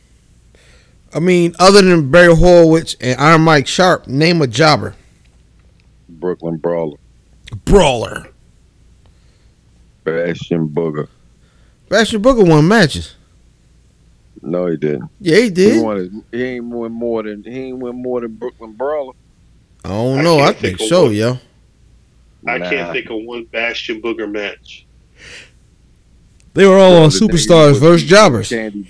[1.13, 4.95] I mean, other than Barry Horowitz and Iron Mike Sharpe, name a jobber.
[6.09, 6.97] Brooklyn Brawler.
[7.65, 8.32] Brawler.
[10.03, 11.07] Bastion Booger.
[11.89, 13.15] Bastion Booger won matches.
[14.41, 15.09] No, he didn't.
[15.21, 15.83] Yeah, he He, did.
[15.83, 19.13] won, he ain't win more than he ain't win more than Brooklyn Brawler.
[19.85, 20.39] I don't know.
[20.39, 21.13] I can't think think so, one.
[21.13, 21.37] yo.
[22.47, 22.69] I Nah.
[22.69, 24.85] can't think of one Bastion Booger match.
[26.53, 28.49] They were all on Superstars was versus Jobbers.
[28.49, 28.87] Candy.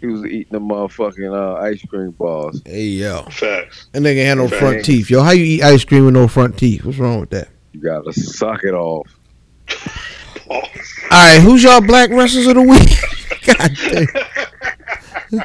[0.00, 2.60] He was eating the motherfucking uh, ice cream bars.
[2.64, 3.22] Hey, yo.
[3.30, 3.86] Facts.
[3.94, 4.60] And they had no Facts.
[4.60, 5.10] front teeth.
[5.10, 6.84] Yo, how you eat ice cream with no front teeth?
[6.84, 7.48] What's wrong with that?
[7.72, 9.08] You gotta suck it off.
[10.46, 10.70] Pause.
[11.10, 12.98] right, who's y'all black wrestlers of the week?
[13.46, 13.76] God
[15.30, 15.44] damn.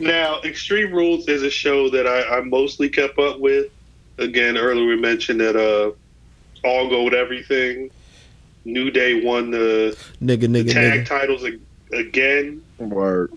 [0.00, 3.70] Now, Extreme Rules is a show that I, I mostly kept up with.
[4.18, 5.92] Again, earlier we mentioned that uh,
[6.66, 7.90] All Gold Everything,
[8.64, 11.06] New Day won the Nigga, nigga, tag nigga.
[11.06, 11.60] titles ag-
[11.92, 12.62] again.
[12.78, 13.32] Word.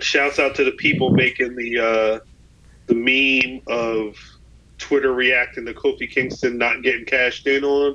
[0.00, 2.18] Shouts out to the people making the uh,
[2.86, 4.16] the meme of
[4.78, 7.94] Twitter reacting to Kofi Kingston not getting cashed in on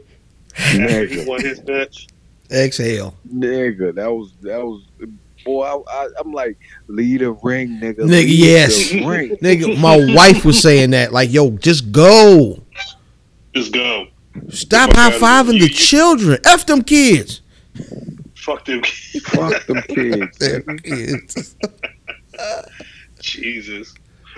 [0.59, 1.27] after he Nigga.
[1.27, 2.07] won his match.
[2.51, 3.15] Exhale.
[3.31, 4.83] Nigga, that was that was
[5.45, 5.63] boy.
[5.63, 7.99] I, I, I'm like, lead a ring, nigga.
[7.99, 8.93] Nigga, lead yes.
[8.93, 9.37] ring.
[9.41, 11.13] Nigga, my wife was saying that.
[11.13, 12.63] Like, yo, just go.
[13.53, 14.07] Just go.
[14.49, 15.63] Stop high fiving here.
[15.63, 16.39] the children.
[16.45, 17.41] F them kids.
[18.35, 18.81] Fuck them.
[18.81, 19.19] Kids.
[19.29, 19.81] Fuck them
[20.83, 21.55] kids.
[23.19, 23.93] Jesus.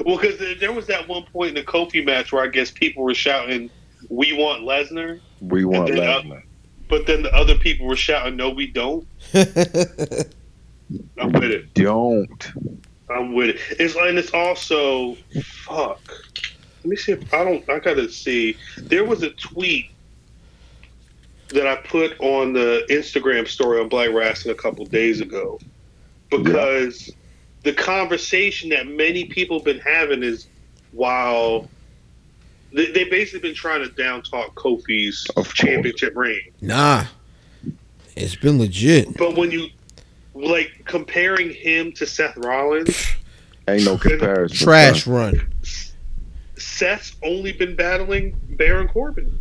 [0.05, 2.71] Well, because there, there was that one point in the Kofi match where I guess
[2.71, 3.69] people were shouting,
[4.09, 6.43] "We want Lesnar," We want Lesnar.
[6.89, 11.73] but then the other people were shouting, "No, we don't." I'm with it.
[11.73, 12.51] Don't.
[13.09, 13.59] I'm with it.
[13.79, 16.01] It's and it's also fuck.
[16.83, 17.69] Let me see if I don't.
[17.69, 18.57] I gotta see.
[18.77, 19.91] There was a tweet
[21.49, 25.59] that I put on the Instagram story on Black Wrestling a couple days ago
[26.29, 27.11] because
[27.63, 30.47] the conversation that many people have been having is
[30.91, 31.69] while
[32.73, 36.51] they, they basically been trying to down talk Kofi's Of championship reign.
[36.61, 37.05] Nah.
[38.15, 39.17] It's been legit.
[39.17, 39.67] But when you
[40.33, 42.97] like comparing him to Seth Rollins,
[43.67, 44.57] Ain't no comparison.
[44.57, 45.13] Trash son.
[45.13, 45.53] run.
[46.57, 49.37] Seth's only been battling Baron Corbin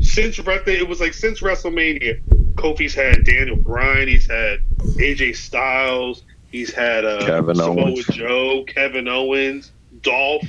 [0.00, 2.20] since Wrest- it was like since WrestleMania.
[2.54, 4.60] Kofi's had Daniel Bryan, he's had
[4.96, 8.06] AJ Styles, he's had uh, Kevin Samoa Owens.
[8.06, 10.48] Joe, Kevin Owens, Dolph.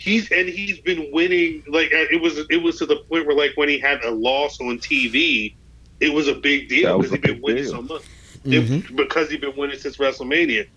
[0.00, 1.64] He's and he's been winning.
[1.66, 4.10] Like uh, it was, it was to the point where like when he had a
[4.12, 5.54] loss on TV,
[5.98, 7.72] it was a big deal because he'd been winning deal.
[7.72, 8.02] so much.
[8.44, 8.90] Mhm.
[8.90, 10.68] It- because he'd been winning since WrestleMania.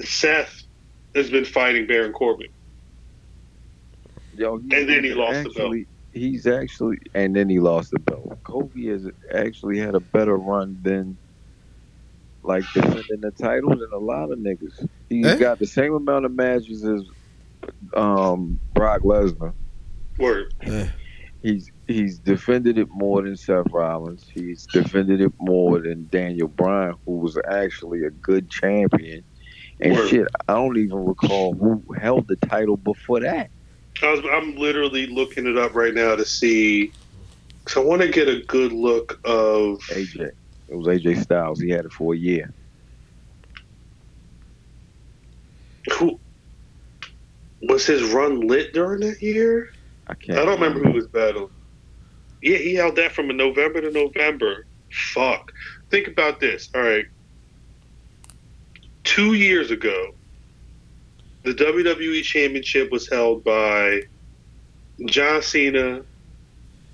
[0.00, 0.62] Seth
[1.14, 2.48] has been fighting Baron Corbin.
[4.36, 5.76] Yo, And then he lost the belt.
[6.12, 8.38] He's actually, and then he lost the belt.
[8.44, 11.16] Kobe has actually had a better run than
[12.42, 14.88] like defending the title than a lot of niggas.
[15.10, 15.36] He's Eh?
[15.36, 17.02] got the same amount of matches as
[17.94, 19.54] um, Brock Lesnar.
[20.18, 20.46] Word.
[21.42, 24.24] He's he's defended it more than Seth Rollins.
[24.34, 29.24] He's defended it more than Daniel Bryan, who was actually a good champion.
[29.80, 30.08] And Word.
[30.08, 33.50] shit, I don't even recall who held the title before that.
[34.02, 36.92] I was, I'm literally looking it up right now to see.
[37.66, 39.78] Cause I want to get a good look of.
[39.90, 40.30] AJ.
[40.68, 41.60] It was AJ Styles.
[41.60, 42.52] He had it for a year.
[45.98, 46.20] Who
[47.68, 49.72] was his run lit during that year?
[50.06, 50.38] I can't.
[50.38, 51.50] I don't remember who was battling.
[52.42, 54.66] Yeah, he held that from November to November.
[54.90, 55.52] Fuck.
[55.90, 56.68] Think about this.
[56.74, 57.06] All right.
[59.04, 60.14] Two years ago,
[61.44, 64.02] the WWE Championship was held by
[65.06, 66.02] John Cena,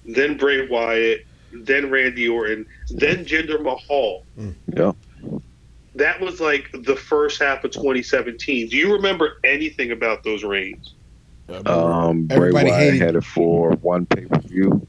[0.04, 4.24] then Bray Wyatt, then Randy Orton, then Jinder Mahal.
[4.38, 4.54] Mm.
[4.74, 4.92] Yeah.
[5.94, 8.68] That was like the first half of 2017.
[8.68, 10.94] Do you remember anything about those reigns?
[11.66, 14.86] Um, Bray Everybody Wyatt hated- had it for one pay per view.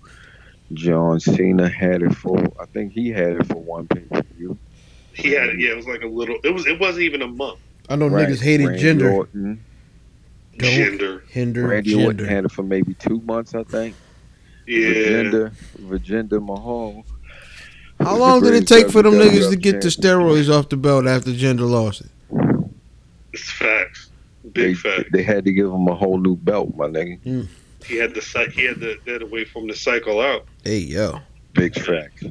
[0.72, 2.40] John Cena had it for.
[2.60, 4.58] I think he had it for one pay per view.
[5.14, 5.60] He had it.
[5.60, 6.38] Yeah, it was like a little.
[6.44, 6.66] It was.
[6.66, 7.60] It wasn't even a month.
[7.90, 9.14] I know niggas hated Randy Jinder.
[9.14, 9.64] Orton.
[10.58, 11.28] Jinder.
[11.28, 13.96] hinder Randy Orton had it for maybe two months, I think.
[14.68, 14.88] Yeah.
[14.88, 17.06] Virginia, Virginia Mahal.
[18.00, 21.08] How long did it take for them niggas to get the steroids off the belt
[21.08, 22.10] after Jinder lost it?
[23.32, 24.10] It's facts.
[24.44, 25.10] They, Big facts.
[25.12, 27.20] they had to give him a whole new belt, my nigga.
[27.24, 27.42] Hmm.
[27.86, 30.46] He had the cy- he had the that away from the cycle out.
[30.64, 31.20] Hey yo.
[31.54, 32.24] Big fact.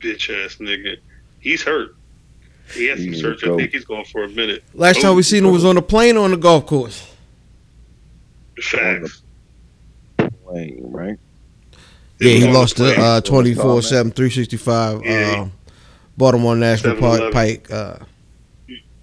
[0.00, 0.96] Bitch ass nigga.
[1.40, 1.94] He's hurt.
[2.74, 3.48] He has some surgery.
[3.48, 3.56] I goat.
[3.58, 4.64] think he's going for a minute.
[4.74, 7.10] Last time we seen him was on the plane or on the golf course.
[8.60, 9.22] Facts.
[10.44, 11.18] Plane, right?
[12.18, 13.00] Yeah, he was on the lost the plane.
[13.00, 15.02] uh, 24 7, 365.
[15.04, 15.36] Yeah.
[15.40, 15.52] Um,
[16.16, 17.70] Baltimore National Park Pike.
[17.70, 17.98] Uh,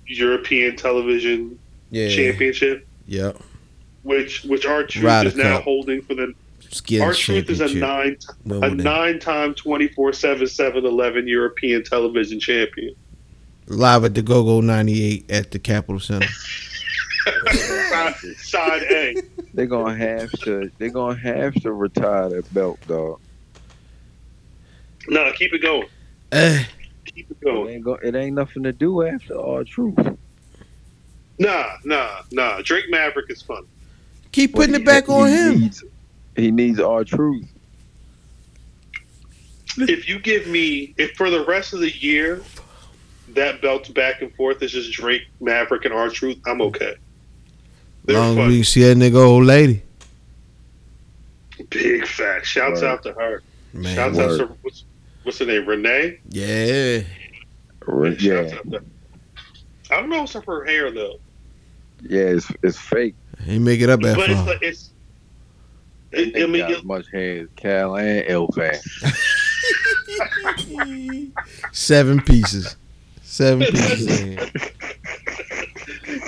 [0.08, 1.58] European Television
[1.92, 2.10] yeah.
[2.10, 3.32] Championship, Yeah.
[4.04, 5.64] which which R Truth Ryder is now Cup.
[5.64, 6.34] holding for the
[6.70, 8.18] Skins R Truth is a nine
[8.50, 12.96] a nine time 24/7 7-Eleven European Television champion.
[13.68, 16.28] Live at the Go Go 98 at the Capitol Center.
[17.54, 19.16] side, side A.
[19.54, 20.72] They're gonna have to.
[20.80, 23.20] They're gonna have to retire that belt, dog.
[25.08, 25.88] No, keep it going.
[26.32, 26.64] Eh,
[27.14, 27.70] Keep it It going.
[27.70, 29.98] ain't, go, it ain't nothing to do after all truth.
[31.40, 32.62] Nah, nah, nah.
[32.64, 33.64] Drake Maverick is fun.
[34.32, 35.60] keep But putting he- it back on he him.
[35.60, 35.84] Needs,
[36.36, 37.46] he needs R Truth.
[39.78, 42.48] if you give me if for the rest of the year
[43.30, 46.94] that belt back and forth is just Drake, Maverick, and R Truth, I'm okay.
[48.06, 48.48] They're Long as fun.
[48.50, 49.82] we can see that nigga old lady.
[51.70, 52.46] Big fact.
[52.46, 52.88] Shouts Word.
[52.90, 53.42] out to her.
[53.74, 54.84] Man, Shouts out to what's,
[55.24, 55.66] what's her name?
[55.66, 56.20] Renee.
[56.30, 57.02] yeah.
[57.88, 58.84] Yeah, Shouts out to-
[59.92, 61.20] I don't know what's up her hair though,
[62.02, 63.16] yeah, it's it's fake.
[63.44, 64.32] He make it up but after.
[64.32, 64.90] it's like it's.
[66.12, 68.80] It, I They mean, got you- as much hair as Cal and Elfan.
[71.72, 72.76] Seven pieces.
[73.24, 74.50] Seven pieces.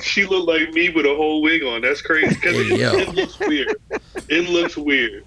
[0.04, 1.82] She looked like me with a whole wig on.
[1.82, 2.36] That's crazy.
[2.36, 3.76] 'Cause it, it looks weird.
[4.30, 5.26] It looks weird.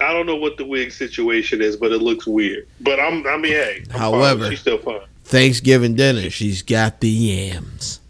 [0.00, 2.68] I don't know what the wig situation is, but it looks weird.
[2.80, 3.78] But I'm, I mean, hey.
[3.84, 3.98] I'm fine.
[4.00, 5.00] However- she's still fun.
[5.24, 6.30] Thanksgiving dinner.
[6.30, 8.00] She's got the yams.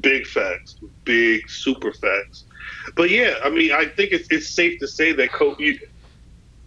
[0.00, 2.44] Big facts, big super facts.
[2.96, 5.80] But yeah, I mean, I think it's it's safe to say that Kofi.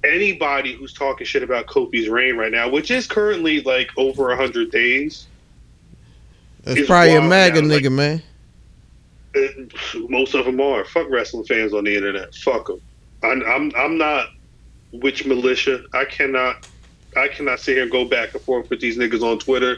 [0.04, 4.72] Anybody who's talking shit about Kofi's reign right now, which is currently like over hundred
[4.72, 5.28] days,
[6.68, 8.22] That's It's probably a MAGA now, like- nigga, man.
[9.34, 9.74] it,
[10.10, 10.84] most of them are.
[10.86, 12.36] Fuck wrestling fans on the internet.
[12.36, 12.82] Fuck them.
[13.24, 14.30] I'm, I'm I'm not
[14.92, 15.86] which militia.
[15.94, 16.68] I cannot
[17.16, 19.78] I cannot sit here and go back and forth with these niggas on Twitter.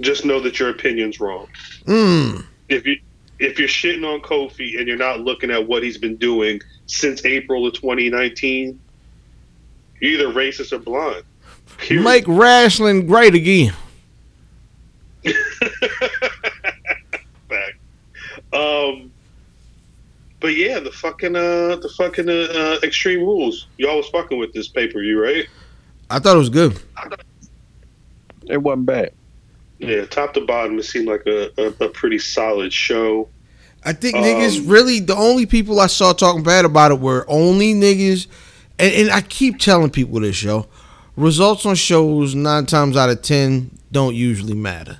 [0.00, 1.46] Just know that your opinion's wrong.
[1.86, 2.44] Mm.
[2.68, 2.96] If you
[3.38, 7.24] if you're shitting on Kofi and you're not looking at what he's been doing since
[7.24, 8.78] April of 2019,
[10.00, 11.22] you're either racist or blind.
[11.78, 12.02] Period.
[12.04, 13.72] Make wrestling great again.
[17.48, 17.78] Fact.
[18.52, 19.10] Um,
[20.44, 23.66] but yeah, the fucking uh, the fucking uh, uh, Extreme Rules.
[23.78, 25.46] Y'all was fucking with this pay per view, right?
[26.10, 26.78] I thought it was good.
[28.50, 29.14] It wasn't bad.
[29.78, 33.30] Yeah, top to bottom, it seemed like a, a, a pretty solid show.
[33.86, 37.24] I think Um, niggas really the only people I saw talking bad about it were
[37.26, 38.26] only niggas,
[38.78, 40.66] and, and I keep telling people this, show.
[41.16, 44.98] Results on shows nine times out of ten don't usually matter,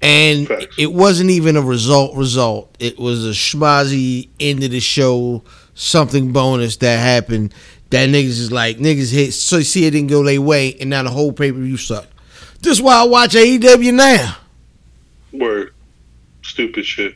[0.00, 0.76] and Facts.
[0.78, 2.16] it wasn't even a result.
[2.16, 2.74] Result.
[2.78, 5.42] It was a schmazzy end of the show,
[5.74, 7.52] something bonus that happened.
[7.90, 9.32] That niggas is like niggas hit.
[9.32, 11.76] So you see, it didn't go their way, and now the whole pay per view
[11.76, 12.12] sucked.
[12.60, 14.36] This why I watch AEW now.
[15.32, 15.72] Word,
[16.42, 17.14] stupid shit,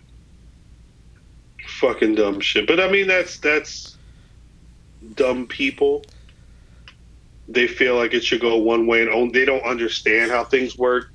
[1.81, 2.67] fucking dumb shit.
[2.67, 3.97] But I mean, that's that's
[5.15, 6.05] dumb people.
[7.49, 9.33] They feel like it should go one way and only.
[9.33, 11.11] They don't understand how things work.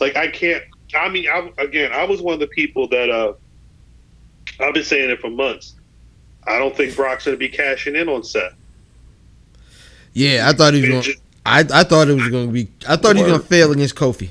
[0.00, 0.64] Like I can't.
[0.96, 3.32] I mean, I, again, I was one of the people that uh,
[4.60, 5.74] I've been saying it for months.
[6.46, 8.54] I don't think Brock's going to be cashing in on Seth.
[10.14, 11.02] Yeah, I thought he was It going.
[11.02, 12.68] just- I I thought it was going to be.
[12.86, 14.28] I thought he was going to fail against Kofi.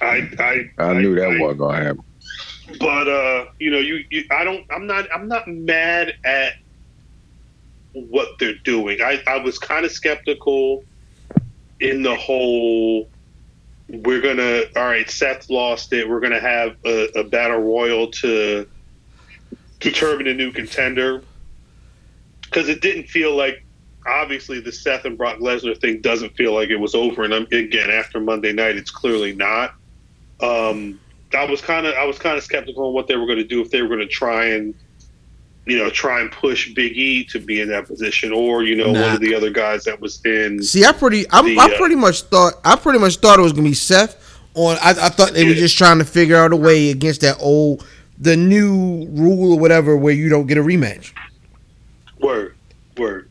[0.00, 2.02] I, I, I knew that I- wasn't gonna happen.
[2.80, 6.54] but uh you know you, you i don't i'm not i'm not mad at
[7.92, 10.82] what they're doing i i was kind of skeptical
[11.80, 13.08] in the whole
[13.92, 16.08] we're gonna all right seth lost it.
[16.08, 18.66] We're gonna have a, a battle royal to
[19.80, 21.22] determine a new contender.
[22.42, 23.64] Because it didn't feel like
[24.06, 27.22] obviously the seth and brock lesnar thing doesn't feel like it was over.
[27.22, 29.74] And I'm, again after monday night it's clearly not.
[30.40, 30.98] Um
[31.34, 33.44] I was kind of I was kind of skeptical on what they were going to
[33.44, 34.74] do if they were going to try and
[35.66, 38.92] you know try and push Big E to be in that position or you know
[38.92, 41.76] one of the other guys that was in See, I pretty, I'm, The, I uh,
[41.76, 44.18] pretty much thought, I pretty much thought it was gonna be Seth.
[44.54, 47.38] On, I, I thought they were just trying to figure out a way against that
[47.40, 47.86] old,
[48.18, 51.12] the new rule or whatever, where you don't get a rematch.
[52.18, 52.54] word
[52.98, 53.30] word.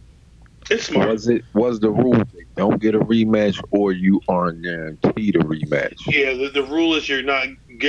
[0.69, 1.09] It's smart.
[1.09, 2.23] Was it was the rule
[2.55, 5.99] don't get a rematch or you aren't guaranteed a rematch?
[6.07, 7.47] Yeah, the, the rule is you're not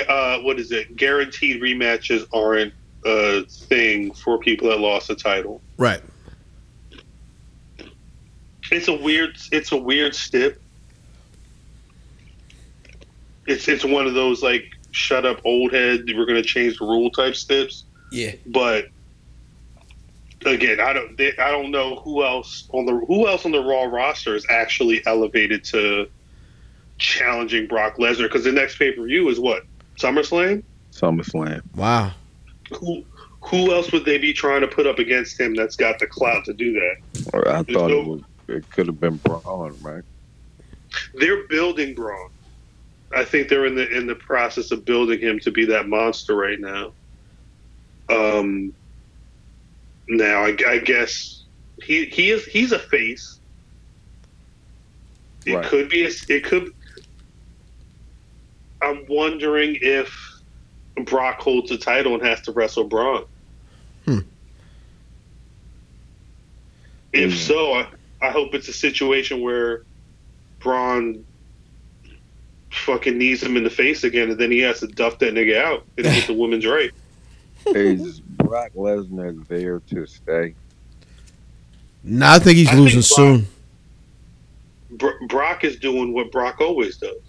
[0.09, 0.96] uh, what is it?
[0.96, 2.72] Guaranteed rematches aren't
[3.04, 5.60] a thing for people that lost the title.
[5.76, 6.02] Right.
[8.70, 10.60] It's a weird it's a weird stip.
[13.46, 16.84] It's it's one of those like shut up old head we're going to change the
[16.84, 17.84] rule type steps.
[18.10, 18.32] Yeah.
[18.46, 18.86] but
[20.44, 23.62] again, I don't they, I don't know who else on the who else on the
[23.62, 26.09] Raw roster is actually elevated to
[26.98, 29.64] challenging Brock Lesnar because the next pay per view is what
[29.98, 30.62] SummerSlam.
[30.92, 31.62] SummerSlam.
[31.74, 32.12] Wow.
[32.81, 33.05] Who
[33.51, 36.45] who else would they be trying to put up against him that's got the clout
[36.47, 36.95] to do that?
[37.33, 40.05] Or I There's thought no- it was it could have been Braun, right?
[41.14, 42.31] They're building Braun.
[43.14, 46.35] I think they're in the in the process of building him to be that monster
[46.37, 46.95] right now.
[48.11, 48.73] Um.
[50.09, 51.47] Now I, I guess
[51.83, 53.41] he he is he's a face.
[55.47, 55.64] It Right.
[55.64, 56.68] could be a, it could.
[58.83, 60.14] I'm wondering if
[61.07, 63.24] Brock holds the title and has to wrestle Braun.
[64.05, 64.18] Hmm.
[67.12, 67.36] If Hmm.
[67.38, 67.86] so, I,
[68.20, 69.82] I hope it's a situation where
[70.61, 71.24] Braun
[72.70, 75.59] fucking knees him in the face again, and then he has to duff that nigga
[75.62, 76.90] out and get the women's right.
[77.66, 80.55] Is Brock Lesnar there to stay?
[82.03, 83.36] No, I think he's I losing think Brock-
[84.97, 84.99] soon.
[85.20, 87.20] Bro- Brock is doing what Brock always does.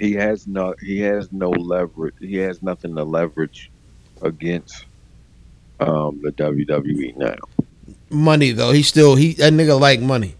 [0.00, 0.74] He has no.
[0.80, 2.14] He has no leverage.
[2.20, 3.70] He has nothing to leverage
[4.22, 4.86] against
[5.78, 7.36] um, the WWE now.
[8.08, 10.36] Money though, he still he that nigga like money.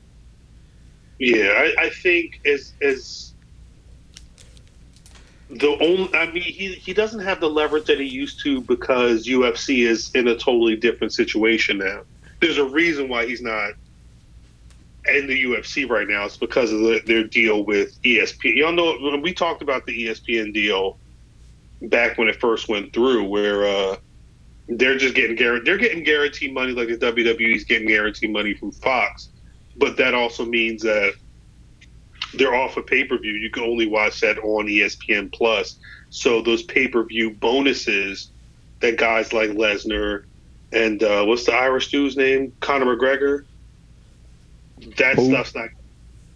[1.18, 3.34] Yeah, I, I think as as
[5.50, 9.26] the only, I mean, he he doesn't have the leverage that he used to because
[9.26, 12.00] UFC is in a totally different situation now.
[12.40, 13.74] There's a reason why he's not
[15.07, 16.24] in the UFC right now.
[16.24, 18.57] It's because of the, their deal with ESPN.
[18.57, 20.98] Y'all know when we talked about the ESPN deal
[21.82, 23.96] back when it first went through, where uh,
[24.68, 28.70] they're just getting guaranteed they're getting guaranteed money like the WWE's getting guaranteed money from
[28.72, 29.30] Fox,
[29.76, 31.14] but that also means that
[32.34, 33.32] they're off of pay per view.
[33.32, 35.78] You can only watch that on ESPN Plus.
[36.11, 38.30] So those pay per view bonuses
[38.80, 40.24] that guys like Lesnar
[40.72, 43.44] and uh, what's the Irish dude's name, Conor McGregor.
[44.97, 45.31] That Who?
[45.31, 45.68] stuff's not.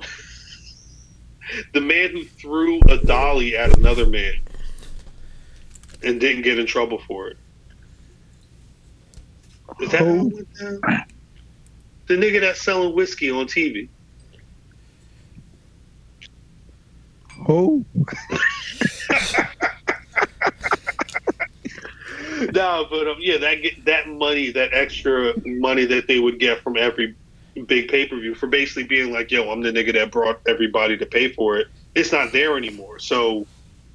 [1.73, 4.35] the man who threw a dolly at another man
[6.03, 7.39] and didn't get in trouble for it.
[9.81, 10.81] Is that how it went down?
[12.07, 13.89] The nigga that's selling whiskey on TV.
[17.47, 17.85] Who?
[22.53, 26.61] no, but um, yeah, that get, that money, that extra money that they would get
[26.61, 27.15] from every
[27.63, 30.97] big pay per view for basically being like, "Yo, I'm the nigga that brought everybody
[30.97, 33.47] to pay for it." It's not there anymore, so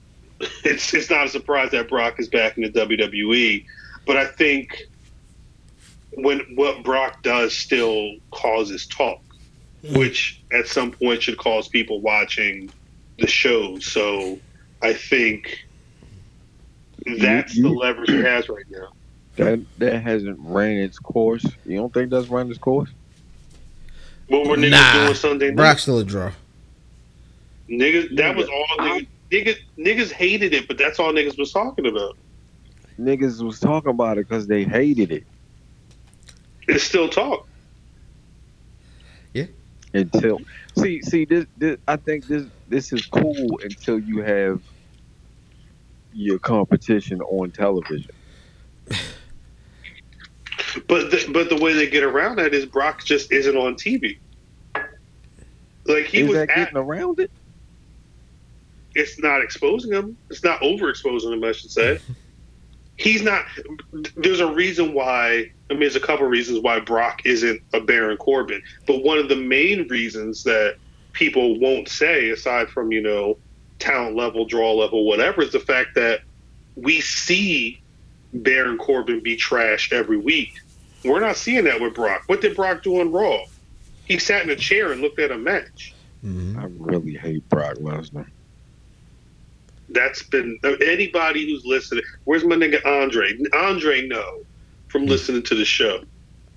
[0.64, 3.66] it's it's not a surprise that Brock is back in the WWE.
[4.05, 4.84] But I think
[6.12, 9.22] when what Brock does still causes talk,
[9.86, 9.97] hmm.
[9.97, 12.72] which at some point should cause people watching
[13.20, 13.80] the show.
[13.80, 14.39] So
[14.82, 15.66] I think
[17.20, 18.93] that's You- the leverage he has right now.
[19.36, 21.45] That that hasn't ran its course.
[21.66, 22.89] You don't think that's run its course?
[24.30, 25.55] What were niggas Nah, doing Sunday night?
[25.57, 26.32] Brock's still a draw.
[27.69, 29.07] Niggas, that was all niggas.
[29.32, 32.17] Niggas, niggas hated it, but that's all niggas was talking about.
[32.99, 35.23] Niggas was talking about it because they hated it
[36.67, 37.47] It's still talk.
[39.34, 39.45] Yeah.
[39.93, 40.39] Until
[40.77, 44.61] see see this, this I think this this is cool until you have
[46.11, 48.11] your competition on television.
[50.88, 54.17] But the, but the way they get around that is Brock just isn't on TV.
[55.86, 57.32] Like he is was that at, getting around it?
[58.95, 60.17] it's not exposing him.
[60.30, 61.99] It's not overexposing him, I should say.
[62.97, 63.45] He's not.
[64.17, 65.51] There's a reason why.
[65.70, 69.30] I mean, there's a couple reasons why Brock isn't a Baron Corbin, but one of
[69.30, 70.76] the main reasons that
[71.13, 73.38] people won't say, aside from you know
[73.78, 76.22] talent level, draw level, whatever, is the fact that
[76.76, 77.82] we see
[78.34, 80.59] Baron Corbin be trashed every week.
[81.03, 82.23] We're not seeing that with Brock.
[82.27, 83.39] What did Brock do on Raw?
[84.05, 85.93] He sat in a chair and looked at a match.
[86.25, 86.57] Mhm.
[86.57, 88.27] I really hate Brock Lesnar.
[89.91, 92.03] that's been anybody who's listening.
[92.25, 93.36] Where's my nigga Andre?
[93.53, 94.45] Andre no,
[94.88, 96.03] from listening to the show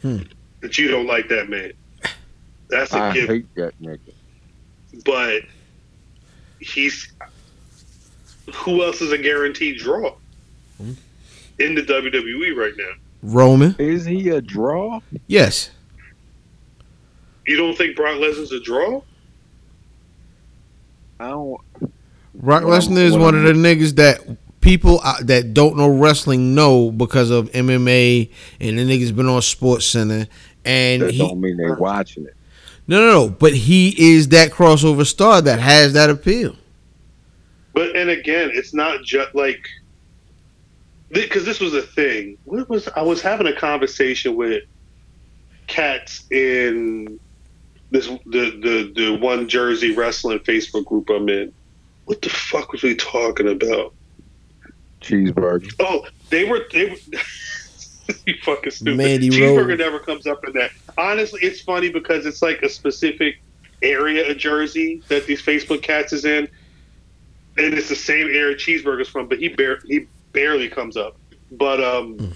[0.02, 0.18] Hmm.
[0.60, 1.72] that you don't like that man.
[2.68, 4.00] That's a I gift, hate that nigga.
[5.06, 5.44] but
[6.60, 7.10] he's
[8.52, 10.14] who else is a guaranteed draw
[10.76, 10.92] Hmm.
[11.58, 12.90] In the WWE right now?
[13.22, 15.00] Roman, Is he a draw?
[15.26, 15.70] yes.
[17.46, 19.02] You don't think Brock Lesnar's a draw?
[21.20, 21.60] I don't.
[22.34, 24.20] Brock Lesnar is one of the niggas that
[24.60, 28.30] people uh, that don't know wrestling know because of MMA
[28.60, 30.26] and the niggas been on Sports Center
[30.64, 32.34] and That he don't mean they're watching it.
[32.86, 36.56] no no no but he is that crossover star that has that appeal.
[37.74, 39.66] But and again, it's not just like
[41.12, 42.38] because this was a thing.
[42.44, 44.64] What was I was having a conversation with
[45.66, 47.20] cats in
[47.90, 51.52] this the the the one Jersey wrestling Facebook group I'm in.
[52.06, 53.94] What the fuck was we talking about?
[55.00, 55.72] Cheeseburger.
[55.80, 56.96] Oh, they were they were.
[58.26, 58.96] you fucking stupid.
[58.96, 59.78] Mandy Cheeseburger Rose.
[59.78, 60.70] never comes up in that.
[60.96, 63.40] Honestly, it's funny because it's like a specific
[63.82, 66.48] area of Jersey that these Facebook cats is in,
[67.58, 71.16] and it's the same area Cheeseburger's from, but he bar- he barely comes up.
[71.50, 72.34] But um,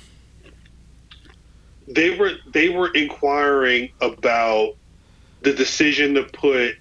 [1.88, 4.74] they were they were inquiring about
[5.42, 6.76] the decision to put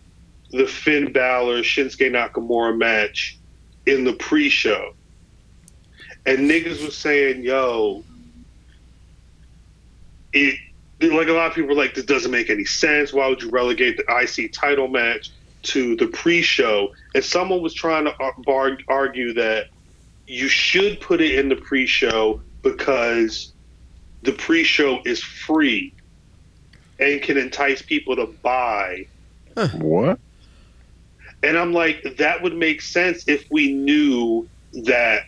[0.51, 3.37] the Finn Balor Shinsuke Nakamura match
[3.85, 4.93] in the pre-show
[6.25, 8.03] and niggas was saying, "Yo,
[10.33, 10.59] it
[11.01, 13.13] like a lot of people were like, this doesn't make any sense.
[13.13, 15.31] Why would you relegate the IC title match
[15.63, 16.93] to the pre-show?
[17.13, 18.13] And someone was trying to
[18.87, 19.67] argue that
[20.27, 23.53] you should put it in the pre-show because
[24.23, 25.93] the pre-show is free
[26.99, 29.05] and can entice people to buy.
[29.73, 30.19] What?
[31.43, 35.25] And I'm like, that would make sense if we knew that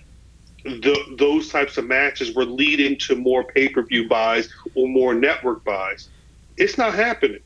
[0.64, 6.10] the, those types of matches were leading to more pay-per-view buys or more network buys.
[6.58, 7.40] It's not happening.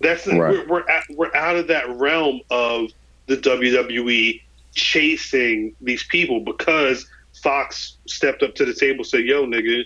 [0.00, 0.38] That's Right.
[0.38, 2.90] we're we're, at, we're out of that realm of
[3.26, 4.40] the WWE
[4.74, 7.06] chasing these people because
[7.42, 9.84] Fox stepped up to the table and said, "Yo, nigga,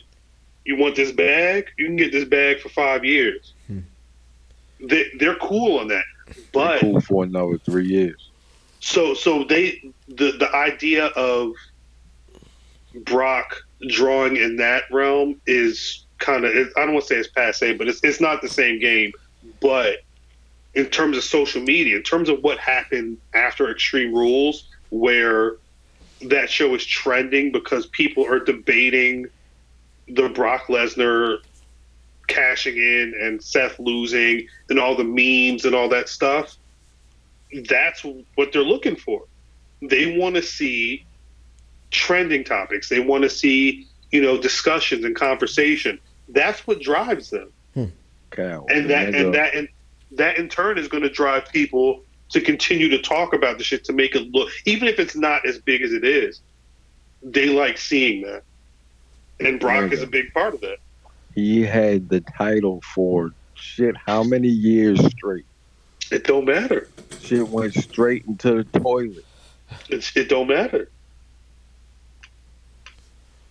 [0.64, 1.66] you want this bag?
[1.78, 3.80] You can get this bag for five years." Hmm.
[4.80, 6.04] They, they're cool on that,
[6.52, 8.30] but cool for another three years.
[8.80, 11.52] so so they the the idea of
[13.04, 13.54] Brock
[13.88, 17.88] drawing in that realm is kind of I don't want to say it's passe, but
[17.88, 19.12] it's it's not the same game.
[19.60, 19.98] But
[20.74, 25.56] in terms of social media, in terms of what happened after Extreme Rules, where
[26.28, 29.26] that show is trending because people are debating
[30.08, 31.38] the Brock Lesnar
[32.28, 36.56] cashing in and Seth losing and all the memes and all that stuff
[37.68, 39.24] that's what they're looking for.
[39.82, 41.04] They want to see
[41.90, 42.88] trending topics.
[42.88, 45.98] They want to see, you know, discussions and conversation.
[46.28, 47.52] That's what drives them.
[47.74, 47.84] Hmm.
[48.30, 48.66] Cow.
[48.70, 49.68] And that and that and
[50.12, 52.02] that in turn is going to drive people
[52.32, 55.46] to continue to talk about the shit to make it look even if it's not
[55.46, 56.40] as big as it is.
[57.22, 58.42] They like seeing that.
[59.40, 60.78] And Brock is a big part of that.
[61.34, 65.46] he had the title for shit how many years straight?
[66.10, 66.88] It don't matter.
[67.20, 69.24] Shit went straight into the toilet.
[69.88, 70.90] It's, it don't matter.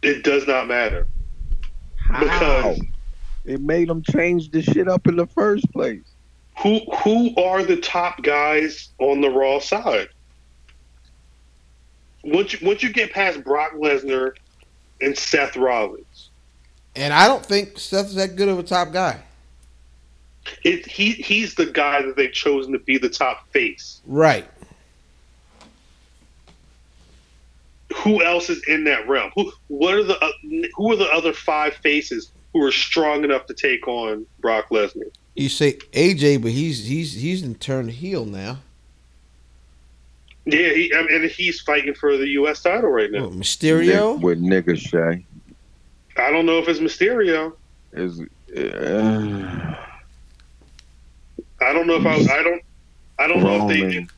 [0.02, 1.08] It does not matter.
[1.98, 2.20] How?
[2.20, 2.82] Because
[3.46, 6.04] It made him change the shit up in the first place.
[6.62, 10.10] Who who are the top guys on the Raw side?
[12.24, 14.34] Once you, once you get past Brock Lesnar
[15.02, 16.30] and Seth Rollins,
[16.96, 19.22] And I don't think Seth's that good of a top guy.
[20.64, 24.02] it, he he's the guy that they've chosen to be the top face.
[24.06, 24.48] Right.
[28.04, 29.32] Who else is in that realm?
[29.36, 30.32] Who what are the uh,
[30.76, 35.12] who are the other five faces who are strong enough to take on Brock Lesnar?
[35.36, 38.60] You say AJ, but he's he's he's in turn heel now.
[40.46, 42.62] Yeah, he, I mean, and he's fighting for the U.S.
[42.62, 43.26] title right now.
[43.26, 44.16] What, Mysterio.
[44.16, 45.26] Nick- with nigga Shay.
[46.18, 47.54] I don't know if it's Mysterio.
[47.94, 49.76] Is uh,
[51.62, 52.62] I don't know if I, I don't
[53.20, 54.10] I don't know if they Roman.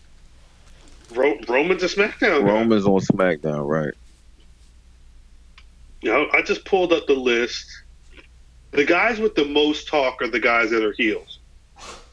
[1.14, 2.52] Ro- Roman's a SmackDown guy.
[2.54, 3.94] Roman's on SmackDown, right?
[6.02, 7.66] You know, I just pulled up the list.
[8.74, 11.40] The guys with the most talk are the guys that are heels.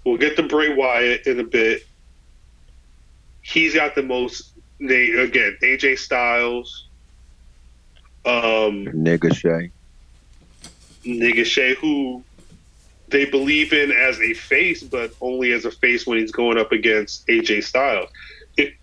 [0.05, 1.87] We'll get to Bray Wyatt in a bit.
[3.41, 4.53] He's got the most.
[4.79, 6.87] They again, AJ Styles,
[8.25, 9.71] um, Nigga Shay.
[11.05, 12.23] nigga Shay, who
[13.09, 16.73] they believe in as a face, but only as a face when he's going up
[16.73, 18.11] against AJ Styles.
[18.57, 18.75] If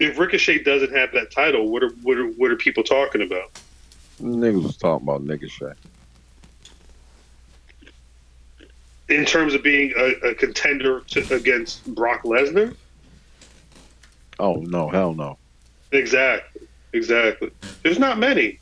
[0.00, 3.52] if Ricochet doesn't have that title, what are what are what are people talking about?
[4.20, 5.72] Niggas was talking about nigga Shay.
[9.08, 12.74] In terms of being a, a contender to, against Brock Lesnar?
[14.38, 15.38] Oh no, hell no.
[15.92, 17.50] Exactly, exactly.
[17.82, 18.58] There's not many.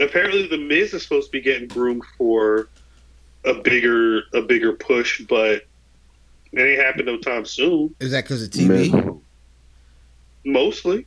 [0.00, 2.68] Apparently, the Miz is supposed to be getting groomed for
[3.44, 5.66] a bigger a bigger push, but
[6.52, 7.94] it ain't happening no time soon.
[8.00, 8.90] Is that because of TV?
[8.90, 9.22] who?
[10.44, 11.06] Mostly.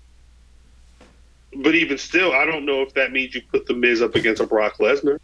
[1.53, 4.41] But even still, I don't know if that means you put the Miz up against
[4.41, 5.20] a Brock Lesnar.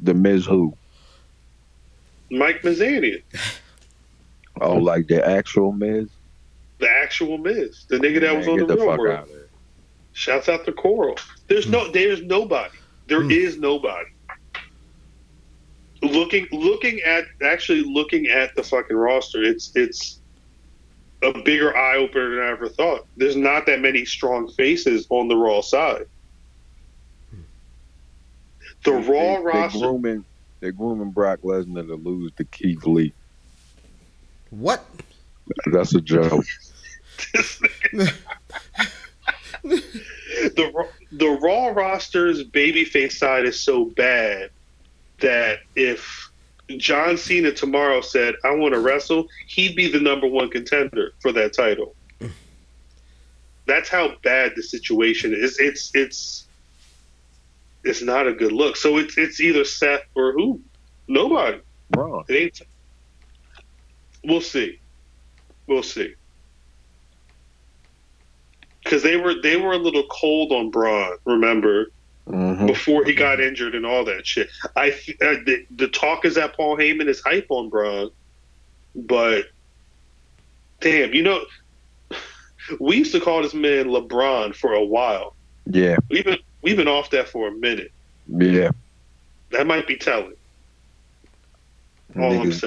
[0.00, 0.76] The Miz who?
[2.30, 3.22] Mike Mizanin,
[4.60, 6.08] Oh, like the actual Miz?
[6.78, 9.16] the actual Miz, the nigga that was on the, the real fuck world.
[9.18, 9.46] out of there.
[10.12, 11.16] Shouts out to Coral.
[11.48, 12.74] There's no there's nobody.
[13.06, 13.60] There is Mm.
[13.60, 14.08] nobody.
[16.02, 20.20] Looking looking at actually looking at the fucking roster, it's it's
[21.22, 23.06] a bigger eye opener than I ever thought.
[23.16, 26.06] There's not that many strong faces on the Raw side.
[28.84, 30.24] The They- Raw they, roster They grooming,
[30.60, 33.12] they grooming Brock Lesnar to lose to Keith Lee.
[34.50, 34.84] What?
[35.72, 36.44] That's a joke.
[39.62, 44.50] the Raw- the Raw roster's babyface side is so bad
[45.20, 46.30] that if
[46.76, 51.32] John Cena tomorrow said, "I want to wrestle," he'd be the number one contender for
[51.32, 51.94] that title.
[52.20, 52.32] Mm.
[53.66, 55.58] That's how bad the situation is.
[55.58, 56.45] It's it's
[57.86, 58.76] it's not a good look.
[58.76, 60.60] So it's it's either Seth or who.
[61.08, 61.58] Nobody.
[61.90, 62.24] Braun.
[62.28, 62.60] It ain't.
[64.24, 64.78] We'll see.
[65.68, 66.14] We'll see.
[68.84, 71.16] Because they were they were a little cold on Braun.
[71.24, 71.86] Remember
[72.28, 74.48] hmm before he got injured and all that shit.
[74.74, 78.10] I uh, the, the talk is that Paul Heyman is hype on Braun,
[78.94, 79.44] but
[80.80, 81.44] damn, you know,
[82.80, 85.36] we used to call this man LeBron for a while.
[85.66, 87.92] Yeah, We've been we've been off that for a minute.
[88.26, 88.70] yeah.
[89.52, 90.34] That might be telling.
[92.18, 92.60] All I'm Niggas-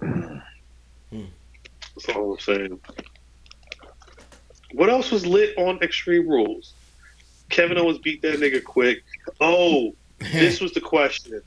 [0.00, 0.42] saying.
[1.10, 2.80] That's all I'm saying.
[4.72, 6.72] What else was lit on Extreme Rules?
[7.50, 9.02] Kevin Owens beat that nigga quick.
[9.40, 11.42] Oh, this was the question.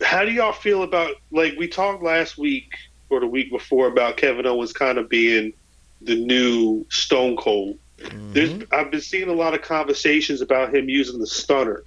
[0.00, 2.72] How do y'all feel about like we talked last week
[3.10, 5.52] or the week before about Kevin Owens kind of being
[6.00, 7.78] the new Stone Cold?
[8.32, 11.84] There's I've been seeing a lot of conversations about him using the stunner.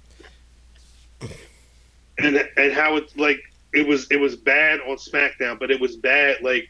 [2.18, 3.40] And and how it's like
[3.72, 6.68] it was it was bad on SmackDown, but it was bad like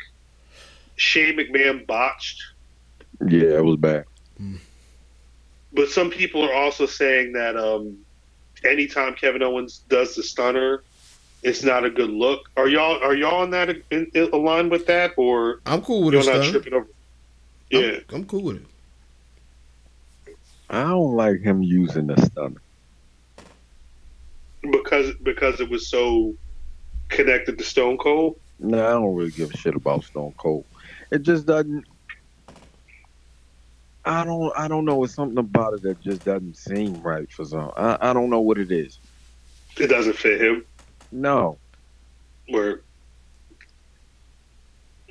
[0.96, 2.40] Shane McMahon botched.
[3.26, 4.04] Yeah, it was bad.
[5.72, 7.98] But some people are also saying that um,
[8.64, 10.82] anytime Kevin Owens does the stunner,
[11.42, 12.48] it's not a good look.
[12.56, 16.14] Are y'all are y'all on that in, in, aligned with that, or I'm cool with
[16.14, 16.26] you're it.
[16.26, 16.50] not Stunner.
[16.50, 16.88] tripping over?
[17.70, 18.66] Yeah, I'm, I'm cool with it.
[20.72, 22.62] I don't like him using the stunner.
[24.72, 26.34] because because it was so
[27.10, 28.36] connected to Stone Cold.
[28.60, 30.66] No, I don't really give a shit about Stone Cold.
[31.12, 31.84] It just doesn't.
[34.04, 34.52] I don't.
[34.56, 35.04] I don't know.
[35.04, 37.72] It's something about it that just doesn't seem right for some.
[37.76, 39.00] I, I don't know what it is.
[39.78, 40.64] It doesn't fit him.
[41.12, 41.60] No,
[42.48, 42.82] Where,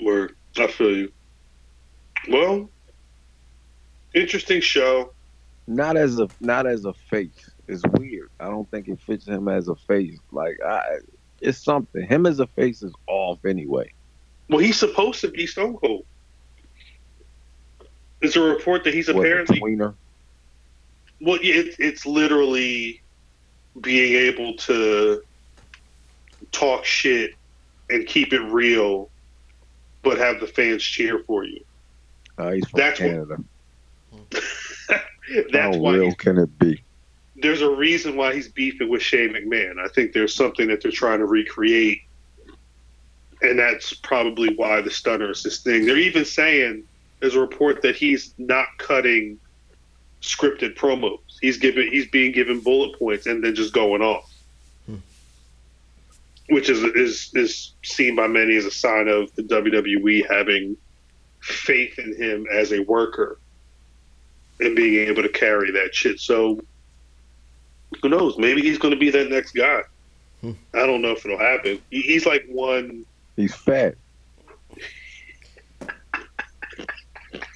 [0.02, 1.10] where I feel you.
[2.30, 2.72] Well,
[4.16, 5.14] interesting show.
[5.76, 7.50] Not as a not as a face.
[7.68, 8.30] It's weird.
[8.40, 10.18] I don't think it fits him as a face.
[10.32, 10.82] Like I,
[11.40, 12.06] it's something.
[12.06, 13.92] Him as a face is off anyway.
[14.50, 16.06] Well, he's supposed to be Stone Cold.
[18.20, 19.94] There's a report that he's What, apparently the tweener?
[21.22, 23.02] Well, yeah, it's it's literally
[23.80, 25.22] being able to
[26.52, 27.36] talk shit
[27.90, 29.10] and keep it real,
[30.04, 31.64] but have the fans cheer for you.
[32.38, 33.38] Uh, he's from That's what- Canada.
[35.52, 36.84] That's How real he's, can it be?
[37.42, 39.80] there's a reason why he's beefing with Shane McMahon.
[39.80, 42.02] I think there's something that they're trying to recreate,
[43.42, 45.86] and that's probably why the stunner is this thing.
[45.86, 46.84] They're even saying
[47.20, 49.40] there's a report that he's not cutting
[50.22, 51.20] scripted promos.
[51.42, 54.32] He's giving he's being given bullet points and then just going off,
[54.86, 54.98] hmm.
[56.50, 60.78] which is is is seen by many as a sign of the WWE having
[61.40, 63.40] faith in him as a worker
[64.62, 66.20] and being able to carry that shit.
[66.20, 66.60] So
[68.02, 68.38] who knows?
[68.38, 69.82] Maybe he's going to be that next guy.
[70.42, 70.52] Hmm.
[70.74, 71.80] I don't know if it'll happen.
[71.90, 73.06] He- He's like one.
[73.36, 73.96] He's fat.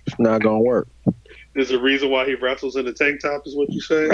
[0.08, 0.88] It's not gonna work.
[1.54, 4.08] There's a reason why he wrestles in a tank top, is what you say?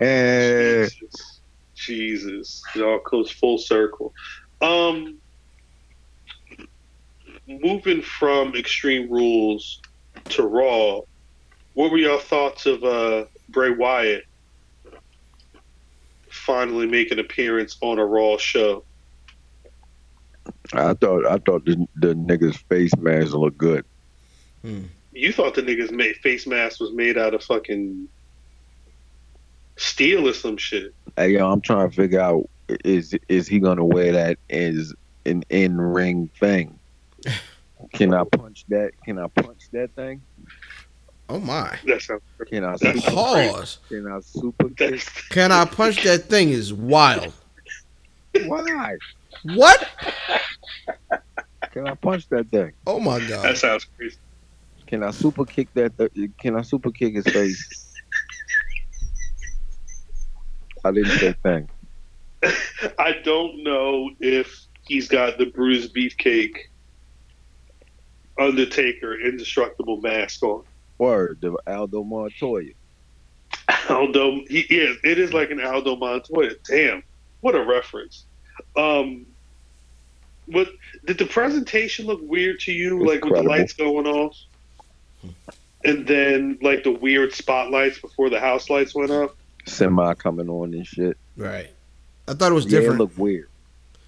[0.88, 1.40] Jesus.
[1.74, 2.62] Jesus.
[2.74, 4.12] It all goes full circle.
[4.62, 5.18] Um,
[7.46, 9.80] moving from Extreme Rules
[10.30, 11.00] to Raw,
[11.76, 14.24] what were your thoughts of uh, Bray Wyatt
[16.30, 18.82] finally making an appearance on a Raw show?
[20.72, 23.84] I thought I thought the, the nigga's face mask looked good.
[25.12, 28.08] You thought the nigga's made, face mask was made out of fucking
[29.76, 30.94] steel or some shit.
[31.14, 32.48] Hey yo, I'm trying to figure out
[32.86, 34.94] is is he gonna wear that as
[35.26, 36.78] an in ring thing?
[37.92, 38.92] Can I punch that?
[39.04, 40.22] Can I punch that thing?
[41.28, 41.76] Oh my.
[41.86, 43.78] That sounds Can I That's super, Pause.
[43.88, 45.00] can I super kick?
[45.30, 46.50] Can I punch that thing?
[46.50, 47.32] Is wild.
[48.44, 48.96] Why?
[49.42, 49.88] What?
[51.72, 52.72] Can I punch that thing?
[52.86, 53.44] Oh my god.
[53.44, 54.16] that sounds crazy.
[54.86, 55.98] Can I super kick that?
[55.98, 57.92] Th- can I super kick his face?
[60.84, 61.68] I didn't say thing.
[62.98, 66.56] I don't know if he's got the Brutus Beefcake
[68.38, 70.62] Undertaker indestructible mask on.
[70.98, 72.72] Word, the Aldo Montoya.
[73.90, 74.96] Aldo, he is.
[75.04, 76.52] It is like an Aldo Montoya.
[76.68, 77.02] Damn,
[77.40, 78.24] what a reference.
[78.76, 79.26] Um,
[80.48, 80.68] but
[81.04, 82.98] did the presentation look weird to you?
[83.02, 84.36] It's like with the lights going off,
[85.84, 89.36] and then like the weird spotlights before the house lights went up.
[89.66, 91.16] Semi coming on and shit.
[91.36, 91.68] Right.
[92.28, 93.00] I thought it was Yeah, it different.
[93.00, 93.48] looked weird.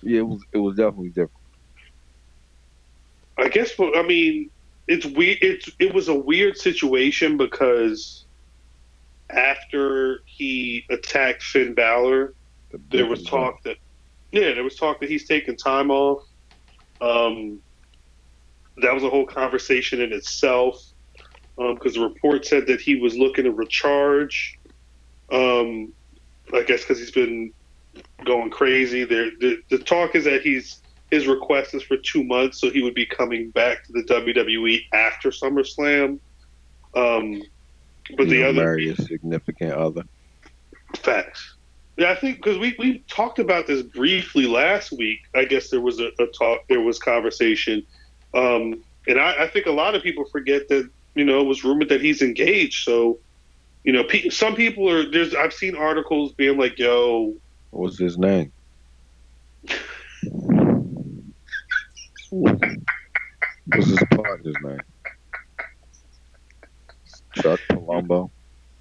[0.02, 0.40] Yeah, it was.
[0.52, 1.32] It was definitely different.
[3.36, 3.70] I guess.
[3.72, 4.50] For, I mean,
[4.88, 5.38] it's weird.
[5.42, 8.24] It's it was a weird situation because
[9.30, 12.34] after he attacked Finn Balor,
[12.70, 13.76] The there was talk that
[14.32, 16.22] yeah, there was talk that he's taking time off.
[17.00, 17.60] Um,
[18.78, 20.82] that was a whole conversation in itself
[21.56, 24.58] because the report said that he was looking to recharge.
[25.30, 25.92] Um,
[26.54, 27.52] I guess because he's been
[28.24, 29.04] going crazy.
[29.04, 32.82] There, the, the talk is that he's his request is for two months, so he
[32.82, 36.18] would be coming back to the WWE after SummerSlam.
[36.94, 37.42] Um,
[38.16, 40.04] but You the other marry a significant other.
[40.96, 41.56] Facts.
[41.96, 45.20] Yeah, I think because we, we talked about this briefly last week.
[45.34, 47.84] I guess there was a, a talk, there was conversation,
[48.34, 51.64] um, and I, I think a lot of people forget that you know it was
[51.64, 52.84] rumored that he's engaged.
[52.84, 53.18] So,
[53.82, 57.34] you know, pe- some people are there's I've seen articles being like, "Yo,
[57.70, 58.52] What's his name?
[62.30, 64.80] What's his partner's name?
[67.34, 68.30] Chuck Palumbo.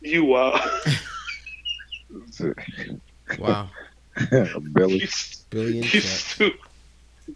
[0.01, 0.59] you uh,
[3.39, 3.69] Wow.
[4.73, 5.07] Billy you,
[5.49, 6.01] Billion you check.
[6.01, 6.59] stupid,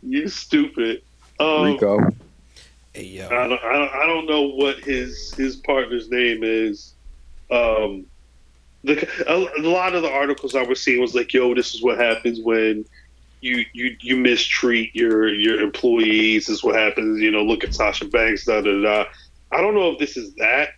[0.01, 1.03] you stupid."
[1.39, 1.99] Um, Rico.
[2.93, 3.27] Hey yo.
[3.27, 6.93] I don't, I don't, I don't know what his his partner's name is.
[7.51, 8.05] Um,
[8.83, 11.83] the a, a lot of the articles I was seeing was like, "Yo, this is
[11.83, 12.85] what happens when
[13.41, 16.45] you you you mistreat your your employees.
[16.45, 17.19] This is what happens.
[17.19, 18.45] You know, look at Sasha Banks.
[18.45, 19.05] Da da da."
[19.51, 20.69] I don't know if this is that.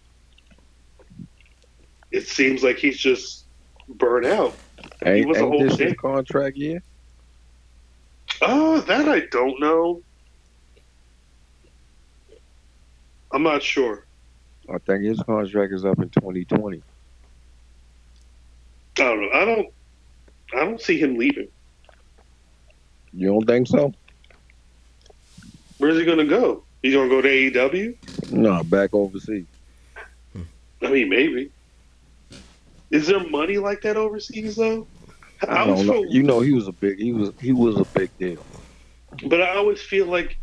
[2.11, 3.45] It seems like he's just
[3.88, 4.55] burnt out.
[5.05, 6.82] Ain't, was a whole this contract year?
[8.41, 10.01] Oh, that I don't know.
[13.32, 14.05] I'm not sure.
[14.70, 16.82] I think his contract is up in 2020.
[18.97, 19.30] I don't know.
[19.34, 19.68] I don't.
[20.55, 21.47] I don't see him leaving.
[23.14, 23.93] You don't think so?
[25.78, 26.64] Where's he gonna go?
[26.82, 28.32] He's gonna go to AEW?
[28.32, 29.45] No, back overseas.
[30.82, 31.49] I mean, maybe.
[32.91, 34.86] Is there money like that overseas though?
[35.47, 35.93] I I don't know.
[36.03, 36.99] feel, You know, he was a big.
[36.99, 37.32] He was.
[37.39, 38.43] He was a big deal.
[39.28, 40.38] but I always feel like,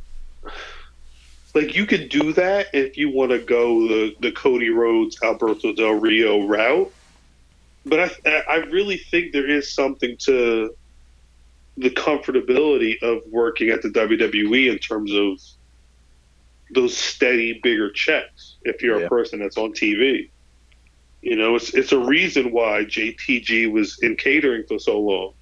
[1.54, 5.72] like you could do that if you want to go the the Cody Rhodes, Alberto
[5.72, 6.92] Del Rio route.
[7.86, 10.74] But I I really think there is something to
[11.80, 15.38] the comfortability of working at the WWE in terms of
[16.72, 18.56] those steady, bigger checks.
[18.64, 19.06] If you're Yeah.
[19.06, 20.28] a person that's on TV,
[21.22, 25.32] you know, it's it's a reason why JTG was in catering for so long.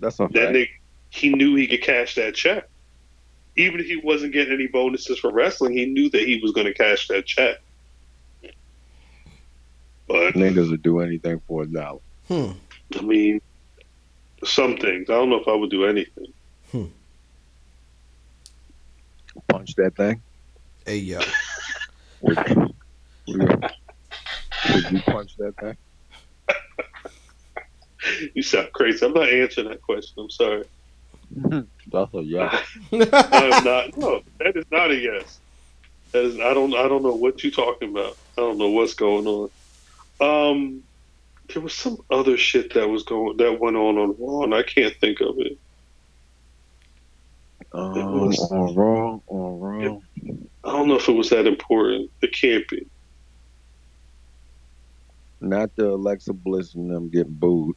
[0.00, 0.52] That's a That fact.
[0.56, 0.68] nigga,
[1.10, 2.68] he knew he could cash that check.
[3.56, 6.66] Even if he wasn't getting any bonuses for wrestling, he knew that he was going
[6.66, 7.58] to cash that check.
[10.08, 12.00] But Niggas would do anything for a dollar.
[12.28, 12.50] Hmm.
[12.96, 13.40] I mean,
[14.44, 15.10] some things.
[15.10, 16.32] I don't know if I would do anything.
[19.48, 20.22] Punch that thing.
[20.86, 21.20] Hey yo.
[22.20, 22.36] Would,
[23.28, 23.64] would,
[24.72, 25.76] would you punch that thing?
[28.34, 29.04] You sound crazy.
[29.04, 30.14] I'm not answering that question.
[30.18, 30.64] I'm sorry.
[31.90, 32.60] That's a yeah.
[32.92, 33.96] I'm not.
[33.96, 35.40] No, that is not a yes.
[36.12, 36.38] That is.
[36.38, 36.74] I don't.
[36.74, 38.16] I don't know what you're talking about.
[38.36, 39.50] I don't know what's going on.
[40.20, 40.82] Um,
[41.52, 44.62] there was some other shit that was going that went on on Raw, and I
[44.62, 45.58] can't think of it.
[47.72, 50.02] Um, was- on wrong, on wrong.
[50.64, 52.10] I don't know if it was that important.
[52.22, 52.86] It can't be.
[55.40, 57.76] Not the Alexa Bliss and them getting booed.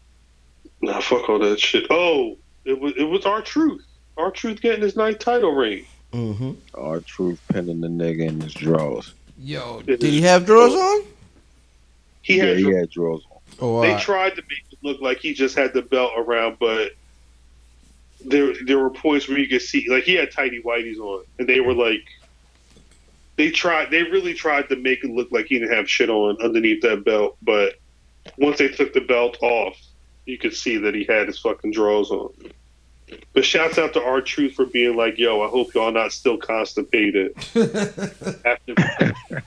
[0.82, 1.86] Nah, fuck all that shit.
[1.90, 2.94] Oh, it was.
[2.96, 3.84] It was R Truth.
[4.16, 5.86] R Truth getting his ninth title reign.
[6.14, 6.52] Mm-hmm.
[6.76, 9.14] R Truth pinning the nigga in his drawers.
[9.40, 11.02] Yo, It did is- he have drawers on?
[12.22, 12.58] He yeah, had.
[12.58, 13.37] he had drawers on.
[13.60, 16.58] Oh, they uh, tried to make it look like he just had the belt around,
[16.60, 16.92] but
[18.24, 21.48] there there were points where you could see like he had tidy whiteys on, and
[21.48, 22.04] they were like
[23.36, 26.38] they tried they really tried to make it look like he didn't have shit on
[26.42, 27.76] underneath that belt, but
[28.38, 29.78] once they took the belt off,
[30.26, 32.34] you could see that he had his fucking drawers on.
[33.34, 36.38] But shouts out to R Truth for being like, yo, I hope y'all not still
[36.38, 37.32] constipated
[38.46, 38.74] after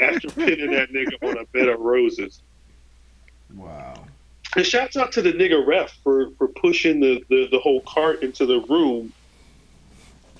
[0.00, 2.40] after pinning that nigga on a bed of roses.
[3.54, 3.94] Wow.
[4.56, 8.22] And shouts out to the nigga ref for, for pushing the, the, the whole cart
[8.22, 9.12] into the room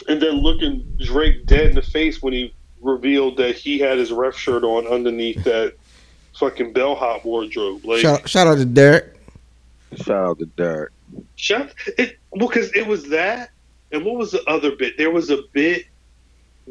[0.09, 4.11] and then looking Drake dead in the face when he revealed that he had his
[4.11, 5.75] ref shirt on underneath that
[6.39, 7.85] fucking bellhop wardrobe.
[7.85, 9.17] Like, Shout, shout out to Derek.
[9.97, 10.93] Shout out to Derek.
[11.37, 13.51] Shout it well because it was that,
[13.93, 14.97] and what was the other bit?
[14.97, 15.87] There was a bit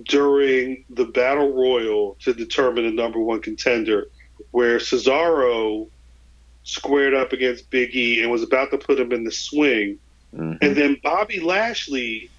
[0.03, 4.07] during the battle royal to determine the number one contender,
[4.51, 5.89] where Cesaro
[6.69, 9.97] squared up against Big E and was about to put him in the swing,
[10.35, 10.57] Mhm.
[10.61, 12.29] and then Bobby Lashley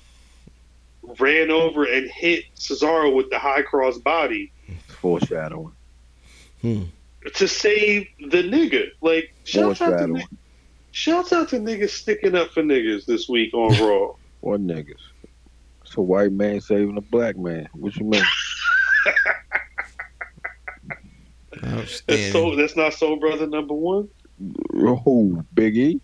[1.18, 4.52] ran over and hit Cesaro with the high cross body
[5.00, 5.72] Foreshadowing.
[6.62, 6.82] Hmm.
[7.34, 8.90] to save the nigga.
[9.00, 10.24] Like, shout out to Foreshadowing.
[10.92, 14.14] Shouts out to niggas sticking up for niggas this week on Raw.
[14.40, 14.94] What niggas?
[15.84, 17.68] It's a white man saving a black man.
[17.74, 18.22] What you mean?
[21.52, 22.32] That's Outstanding.
[22.32, 22.56] so.
[22.56, 24.08] That's not Soul Brother number one.
[24.72, 25.42] Who?
[25.54, 26.00] Big E?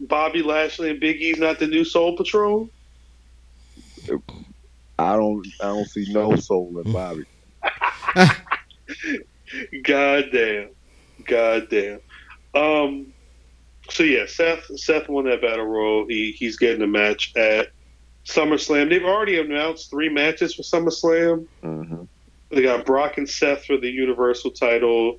[0.00, 2.68] Bobby Lashley and Big E's not the new Soul Patrol.
[4.98, 5.46] I don't.
[5.60, 7.24] I don't see no soul in Bobby.
[9.84, 10.70] God damn.
[11.26, 12.00] God damn.
[12.54, 13.12] Um
[13.90, 16.06] so yeah, Seth Seth won that battle royal.
[16.08, 17.68] He he's getting a match at
[18.28, 18.90] SummerSlam.
[18.90, 21.46] They've already announced three matches for SummerSlam.
[21.62, 22.02] hmm
[22.50, 25.16] They got Brock and Seth for the Universal title,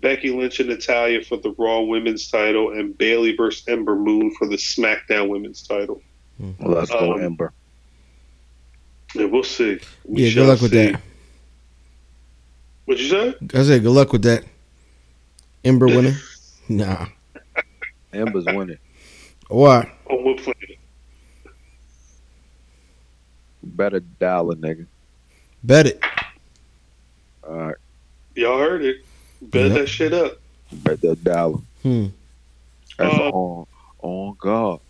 [0.00, 4.48] Becky Lynch and Natalya for the Raw Women's title, and Bayley versus Ember Moon for
[4.48, 6.00] the SmackDown Women's title.
[6.38, 7.52] Well, let's go, Um, Ember.
[9.14, 9.78] And we'll see.
[10.04, 11.00] We Yeah, good luck with that.
[12.84, 13.34] What'd you say?
[13.54, 14.44] I said good luck with that.
[15.64, 16.14] Ember winning?
[16.68, 17.06] Nah.
[18.12, 18.78] Ember's winning.
[19.48, 19.90] Why?
[20.06, 20.78] On what planet?
[23.62, 24.86] Better dial dollar, nigga.
[25.62, 26.02] Bet it.
[27.46, 27.76] All right,
[28.36, 29.04] Y'all heard it.
[29.42, 29.78] Bet Yep.
[29.78, 30.38] that shit up.
[30.72, 31.58] bet that dollar.
[31.82, 32.06] Hmm.
[32.98, 33.66] That's Uh, on
[34.00, 34.80] on God.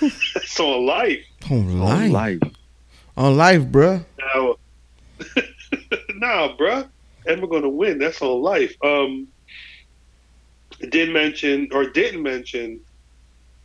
[0.00, 1.24] That's on life.
[1.50, 2.12] On On life.
[2.12, 2.52] life.
[3.16, 4.04] On life, bruh.
[4.18, 4.56] Now,
[6.16, 6.88] nah, bruh.
[7.26, 7.98] And we're gonna win.
[7.98, 8.74] That's on life.
[8.84, 9.28] Um,
[10.90, 12.80] did mention or didn't mention,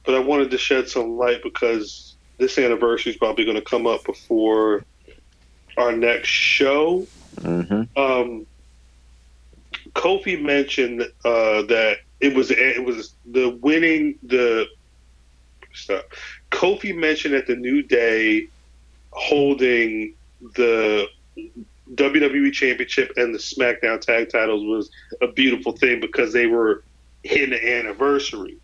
[0.05, 3.85] but I wanted to shed some light because this anniversary is probably going to come
[3.87, 4.85] up before
[5.77, 7.05] our next show.
[7.41, 8.45] hmm Um,
[9.99, 14.65] Kofi mentioned uh, that it was it was the winning the
[15.73, 16.05] stop.
[16.51, 18.47] Kofi mentioned at the New Day
[19.11, 20.13] holding
[20.55, 21.05] the
[21.95, 24.89] WWE Championship and the SmackDown Tag Titles was
[25.21, 26.81] a beautiful thing because they were
[27.23, 28.55] hitting the anniversary.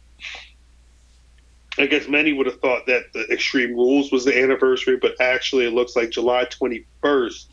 [1.77, 5.65] I guess many would have thought that the Extreme Rules was the anniversary, but actually
[5.65, 7.47] it looks like July 21st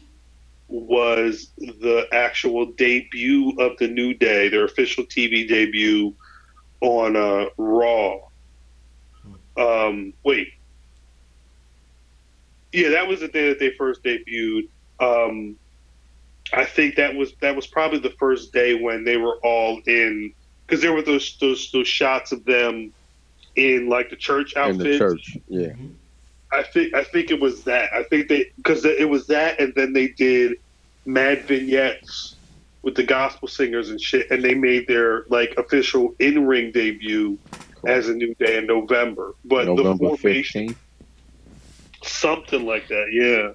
[0.72, 6.14] was the actual debut of the New Day, their official TV debut
[6.80, 8.18] on uh, Raw.
[9.56, 10.48] Um, wait.
[12.72, 14.68] Yeah, that was the day that they first debuted.
[14.98, 15.56] Um,
[16.54, 20.32] I think that was that was probably the first day when they were all in
[20.66, 22.92] because there were those those those shots of them
[23.56, 25.36] in like the church In the church.
[25.48, 25.72] Yeah.
[26.50, 27.92] I think I think it was that.
[27.92, 30.58] I think they because it was that, and then they did
[31.04, 32.36] mad vignettes
[32.82, 37.38] with the gospel singers and shit, and they made their like official in ring debut
[37.86, 39.34] as a new day in November.
[39.44, 40.78] But November the formation, fifteenth.
[42.02, 43.52] something like that, yeah.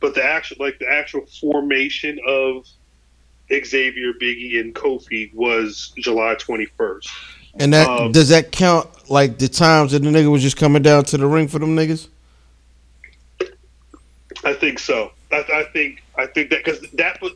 [0.00, 2.66] But the actual like the actual formation of
[3.50, 7.08] Xavier, Biggie, and Kofi was July twenty first.
[7.56, 10.82] And that Um, does that count like the times that the nigga was just coming
[10.82, 12.08] down to the ring for them niggas?
[14.44, 15.12] I think so.
[15.32, 17.32] I, I think I think that because that was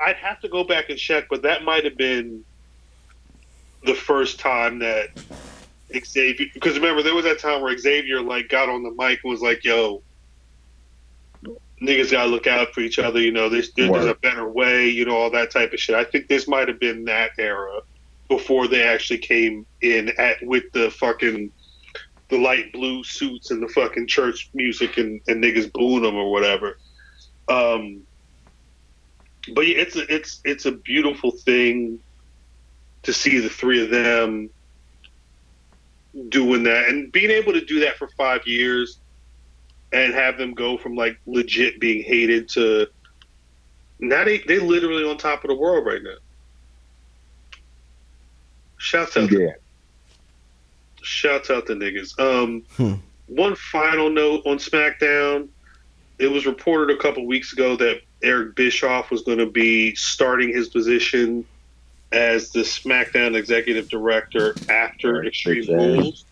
[0.00, 2.44] I'd have to go back and check, but that might have been
[3.84, 5.10] the first time that
[6.04, 6.46] Xavier.
[6.54, 9.40] Because remember, there was that time where Xavier like got on the mic and was
[9.40, 10.02] like, "Yo,
[11.80, 13.20] niggas gotta look out for each other.
[13.20, 14.88] You know, there's there's a better way.
[14.88, 17.80] You know, all that type of shit." I think this might have been that era
[18.28, 21.50] before they actually came in at with the fucking
[22.30, 26.30] the light blue suits and the fucking church music and, and niggas booing them or
[26.30, 26.76] whatever.
[27.48, 28.06] Um,
[29.54, 32.00] but yeah, it's a, it's it's a beautiful thing
[33.04, 34.50] to see the three of them
[36.28, 39.00] doing that and being able to do that for five years
[39.92, 42.86] and have them go from like legit being hated to
[44.00, 46.10] now they they literally on top of the world right now.
[48.78, 49.52] Shouts out Yeah.
[51.02, 52.18] Shouts out to niggas.
[52.18, 52.94] Um, Hmm.
[53.26, 55.48] One final note on SmackDown.
[56.18, 60.48] It was reported a couple weeks ago that Eric Bischoff was going to be starting
[60.48, 61.44] his position
[62.10, 65.86] as the SmackDown executive director after Extreme exactly.
[65.86, 66.24] Rules.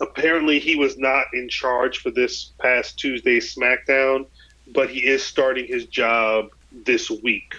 [0.00, 4.26] Apparently, he was not in charge for this past Tuesday's SmackDown,
[4.72, 7.54] but he is starting his job this week.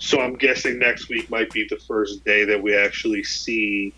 [0.00, 3.92] So I'm guessing next week might be the first day that we actually see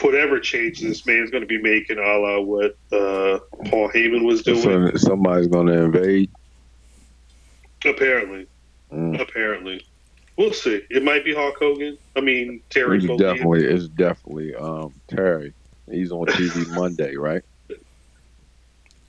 [0.00, 4.42] whatever change this man's going to be making, a la what uh, Paul Heyman was
[4.42, 4.60] doing.
[4.62, 6.30] So somebody's gonna invade.
[7.84, 8.46] apparently,
[8.92, 9.20] Mm.
[9.20, 9.84] apparently,
[10.36, 10.80] we'll see.
[10.90, 11.98] It might be Hulk Hogan.
[12.16, 12.98] I mean Terry.
[12.98, 13.18] It's Bogan.
[13.18, 15.52] definitely it's definitely um Terry.
[15.90, 17.42] He's on TV Monday, right?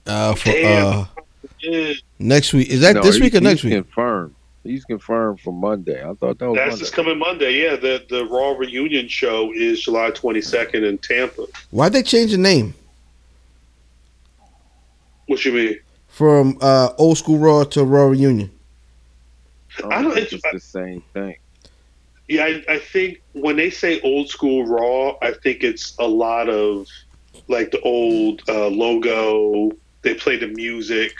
[0.06, 1.06] Uh, for uh
[2.18, 3.74] next week is that No, this week or he's next week?
[3.74, 4.34] Confirmed.
[4.68, 5.98] He's confirmed for Monday.
[6.02, 6.78] I thought that was That's Monday.
[6.80, 7.62] this coming Monday.
[7.62, 11.46] Yeah, the the Raw reunion show is July 22nd in Tampa.
[11.70, 12.74] Why'd they change the name
[15.26, 15.80] What you mean?
[16.08, 18.50] from uh, old school Raw to Raw reunion?
[19.84, 21.36] I don't- think it's- it's the same thing.
[22.28, 26.50] Yeah, I, I think when they say old school Raw, I think it's a lot
[26.50, 26.86] of
[27.48, 29.70] like the old uh, logo.
[30.02, 31.14] They play the music.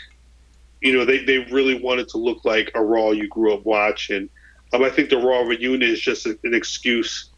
[0.80, 4.28] You know, they, they really wanted to look like a Raw you grew up watching.
[4.72, 7.30] Um, I think the Raw reunion is just a, an excuse.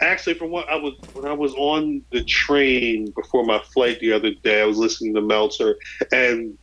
[0.00, 4.12] Actually, from what I was when I was on the train before my flight the
[4.12, 5.76] other day, I was listening to Meltzer,
[6.12, 6.58] and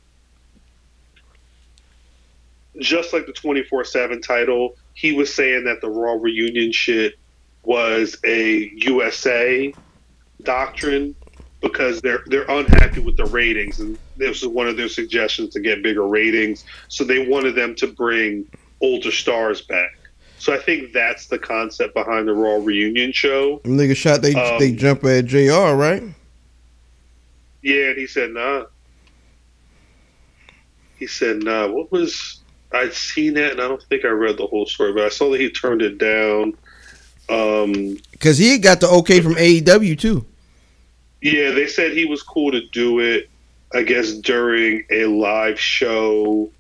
[2.80, 7.16] just like the twenty four seven title, he was saying that the Raw reunion shit
[7.64, 9.74] was a USA
[10.44, 11.16] doctrine
[11.62, 15.60] because they're they're unhappy with the ratings, and this was one of their suggestions to
[15.60, 16.66] get bigger ratings.
[16.88, 18.46] So they wanted them to bring
[18.82, 19.98] older stars back.
[20.38, 23.60] So I think that's the concept behind the Raw reunion show.
[23.60, 25.74] Them niggas shot they Um, they jump at Jr.
[25.76, 26.04] Right?
[27.62, 28.66] Yeah, and he said nah.
[30.98, 31.68] He said nah.
[31.68, 32.40] What was
[32.72, 35.30] I'd seen that, and I don't think I read the whole story, but I saw
[35.32, 36.54] that he turned it down.
[37.30, 40.26] Um, Because he got the okay from AEW too.
[41.22, 43.30] Yeah, they said he was cool to do it.
[43.74, 46.52] I guess during a live show,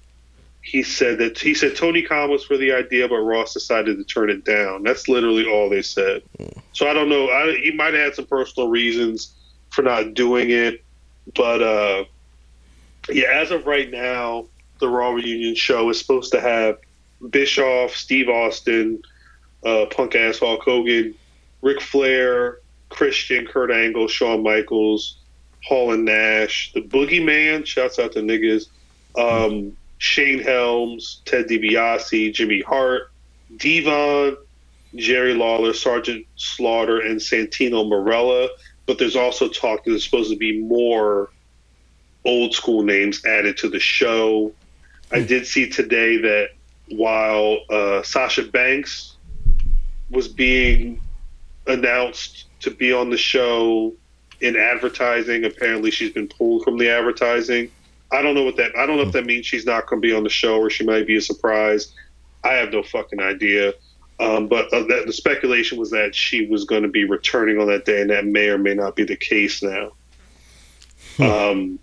[0.62, 4.03] he said that he said Tony Khan was for the idea, but Ross decided to
[4.03, 4.84] turn it down.
[4.84, 6.22] That's literally all they said.
[6.74, 7.30] So I don't know.
[7.30, 9.34] I, he might have had some personal reasons
[9.72, 10.84] for not doing it,
[11.36, 12.03] but uh,
[13.09, 14.45] yeah, as of right now,
[14.80, 16.78] the Raw reunion show is supposed to have
[17.30, 19.01] Bischoff, Steve Austin,
[19.66, 21.16] uh, punk ass Hulk Hogan,
[21.62, 22.59] Ric Flair,
[22.89, 25.18] Christian, Kurt Angle, Shawn Michaels,
[25.64, 28.68] Hall and Nash, the Boogeyman, shouts out to niggas,
[29.16, 33.12] um, Shane Helms, Ted DiBiase, Jimmy Hart,
[33.57, 34.38] Devon,
[34.95, 38.49] Jerry Lawler, Sergeant Slaughter, and Santino Marella.
[38.86, 41.30] But there's also talk that there's supposed to be more
[42.26, 44.53] old school names added to the show.
[45.12, 46.49] I did see today that
[46.89, 49.16] while uh, Sasha Banks
[50.09, 51.01] was being
[51.68, 53.93] announced to be on the show
[54.42, 55.46] in advertising.
[55.46, 57.72] Apparently, she's been pulled from the advertising.
[58.12, 58.76] I don't know what that.
[58.78, 60.70] I don't know if that means she's not going to be on the show or
[60.70, 61.94] she might be a surprise.
[62.44, 63.74] I have no fucking idea.
[64.20, 67.68] Um, but uh, that, the speculation was that she was going to be returning on
[67.68, 69.94] that day, and that may or may not be the case now.
[71.20, 71.80] Um,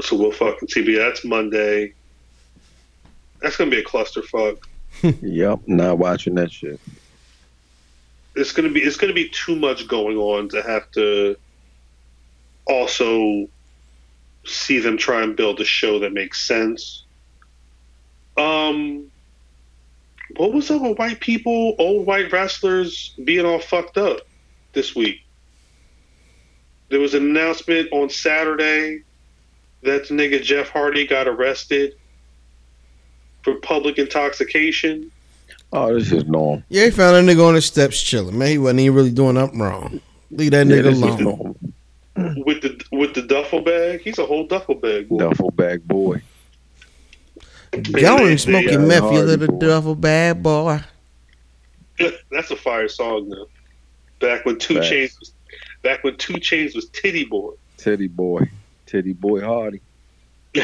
[0.00, 0.82] so we'll fucking see.
[0.82, 1.94] But yeah, that's Monday.
[3.40, 4.58] That's going to be a clusterfuck.
[5.22, 6.80] Yep, not watching that shit.
[8.34, 11.36] It's gonna be it's gonna be too much going on to have to
[12.66, 13.48] also
[14.44, 17.04] see them try and build a show that makes sense.
[18.36, 19.10] Um,
[20.36, 24.20] what was up with white people, old white wrestlers being all fucked up
[24.72, 25.20] this week?
[26.88, 29.02] There was an announcement on Saturday
[29.82, 31.94] that the nigga Jeff Hardy got arrested
[33.42, 35.10] for public intoxication.
[35.72, 36.62] Oh, this is normal.
[36.68, 38.36] Yeah, he found a nigga on the steps chilling.
[38.36, 40.00] Man, he wasn't even really doing nothing wrong.
[40.32, 41.56] Leave that nigga this is alone.
[42.44, 44.00] with the with the duffel bag.
[44.02, 45.08] He's a whole duffel bag.
[45.08, 45.18] Boy.
[45.18, 46.20] Duffel bag boy.
[47.72, 49.58] Y'all They- ain't smoking meth, you little boy.
[49.66, 50.80] duffel bad boy.
[52.30, 53.46] That's a fire song now.
[54.18, 54.88] Back when Two Facts.
[54.88, 55.32] Chains, was,
[55.82, 57.52] back when 2 Chainz was Titty Boy.
[57.78, 58.50] Titty boy.
[58.86, 59.80] Titty boy Hardy.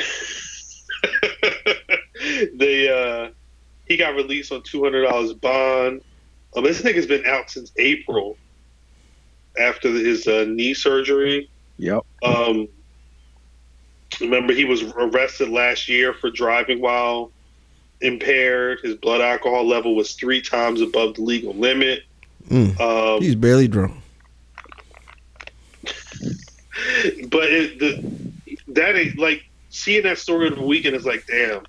[2.54, 3.30] they uh,
[3.87, 6.03] he got released on two hundred dollars bond.
[6.57, 8.37] Um, this nigga's been out since April
[9.59, 11.49] after his uh, knee surgery.
[11.78, 12.05] Yep.
[12.22, 12.68] Um,
[14.20, 17.30] remember, he was arrested last year for driving while
[18.01, 18.80] impaired.
[18.82, 22.03] His blood alcohol level was three times above the legal limit.
[22.49, 22.78] Mm.
[22.80, 23.93] Um, He's barely drunk.
[27.28, 28.32] but it, the
[28.68, 31.64] that ain't like seeing that story of the weekend is like, damn,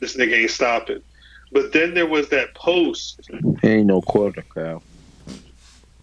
[0.00, 1.02] this nigga ain't stopping.
[1.54, 3.30] But then there was that post.
[3.62, 4.82] Ain't no quarter cow.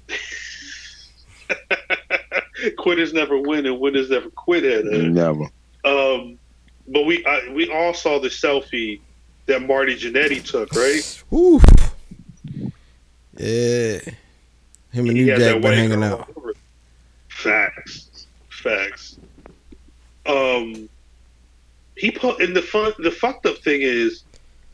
[2.78, 5.10] Quitters never win and winners never quit at it.
[5.10, 5.46] Never.
[5.84, 6.38] Um,
[6.88, 9.02] but we I, we all saw the selfie
[9.48, 11.24] that Marty Jannetty took, right?
[11.34, 11.64] Oof.
[13.38, 14.00] Yeah.
[14.94, 16.30] Him and He New Jack been white hanging out.
[16.38, 16.54] over.
[17.30, 19.18] Facts, facts.
[20.26, 20.88] Um,
[21.98, 22.94] he put and the fun.
[23.00, 24.24] The fucked up thing is,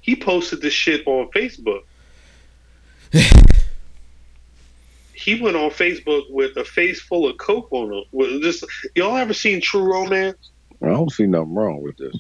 [0.08, 1.82] he posted this shit on Facebook.
[5.14, 8.04] he went on Facebook with a face full of coke on him.
[8.12, 8.64] With just
[8.96, 10.50] y'all ever seen True Romance?
[10.82, 12.16] I don't see nothing wrong with this.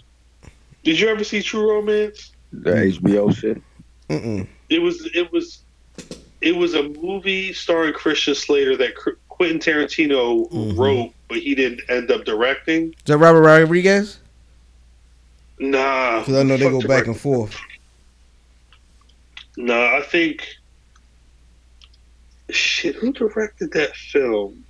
[0.83, 2.33] Did you ever see True Romance?
[2.51, 3.61] The HBO shit.
[4.09, 4.47] Mm-mm.
[4.69, 5.59] It was it was
[6.41, 10.77] it was a movie starring Christian Slater that Qu- Quentin Tarantino Mhm.
[10.77, 12.89] wrote, but he didn't end up directing.
[12.89, 14.19] Is that Robert Rodriguez?
[15.59, 17.55] Nah, Because I know they go back and forth.
[19.57, 20.45] Nah, I think
[22.51, 22.95] shit.
[22.95, 24.63] Who directed that film?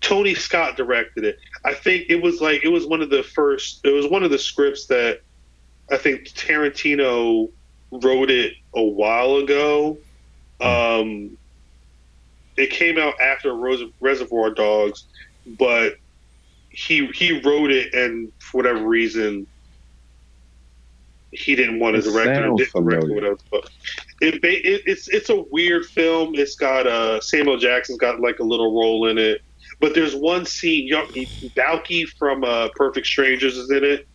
[0.00, 1.36] Tony Scott directed it.
[1.64, 3.80] I think it was like it was one of the first.
[3.84, 5.18] It was one of the scripts that
[5.90, 7.48] I think Tarantino
[7.92, 9.98] wrote it a while ago.
[10.60, 11.36] Um,
[12.56, 15.06] it came out after Ros- Reservoir Dogs,
[15.46, 15.94] but
[16.70, 19.46] he he wrote it, and for whatever reason,
[21.30, 22.44] he didn't want to direct it.
[22.44, 23.38] or didn't direct it, whatever.
[23.50, 23.70] But
[24.24, 26.34] it, it it's it's a weird film.
[26.34, 29.40] It's got uh Samuel Jackson's got like a little role in it,
[29.80, 30.90] but there's one scene.
[30.90, 34.06] Balki from uh, Perfect Strangers is in it,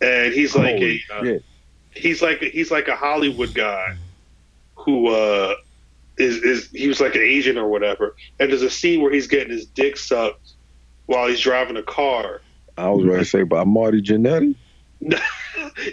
[0.00, 1.38] and he's like Holy a uh,
[1.90, 3.94] he's like he's like a Hollywood guy
[4.76, 5.54] who uh
[6.18, 8.14] is is he was like an agent or whatever.
[8.38, 10.52] And there's a scene where he's getting his dick sucked
[11.06, 12.40] while he's driving a car.
[12.76, 14.54] I was ready to say by Marty Jannetty.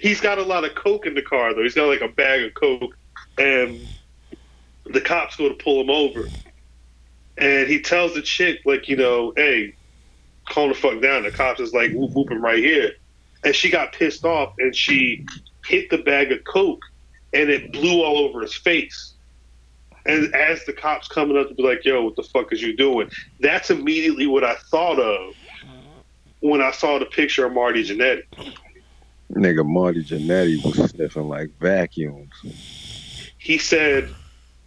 [0.01, 1.63] he's got a lot of coke in the car though.
[1.63, 2.95] He's got like a bag of coke,
[3.37, 3.87] and
[4.85, 6.29] the cops go to pull him over,
[7.37, 9.75] and he tells the chick like, you know, hey,
[10.49, 11.23] calm the fuck down.
[11.23, 12.93] The cops is like whoop whooping right here,
[13.43, 15.25] and she got pissed off and she
[15.65, 16.83] hit the bag of coke,
[17.33, 19.13] and it blew all over his face.
[20.05, 22.75] And as the cops coming up to be like, yo, what the fuck is you
[22.75, 23.11] doing?
[23.39, 25.35] That's immediately what I thought of
[26.39, 28.23] when I saw the picture of Marty Jannetty.
[29.31, 32.33] Nigga, Marty Jannetty was sniffing like vacuums.
[33.41, 34.13] He said,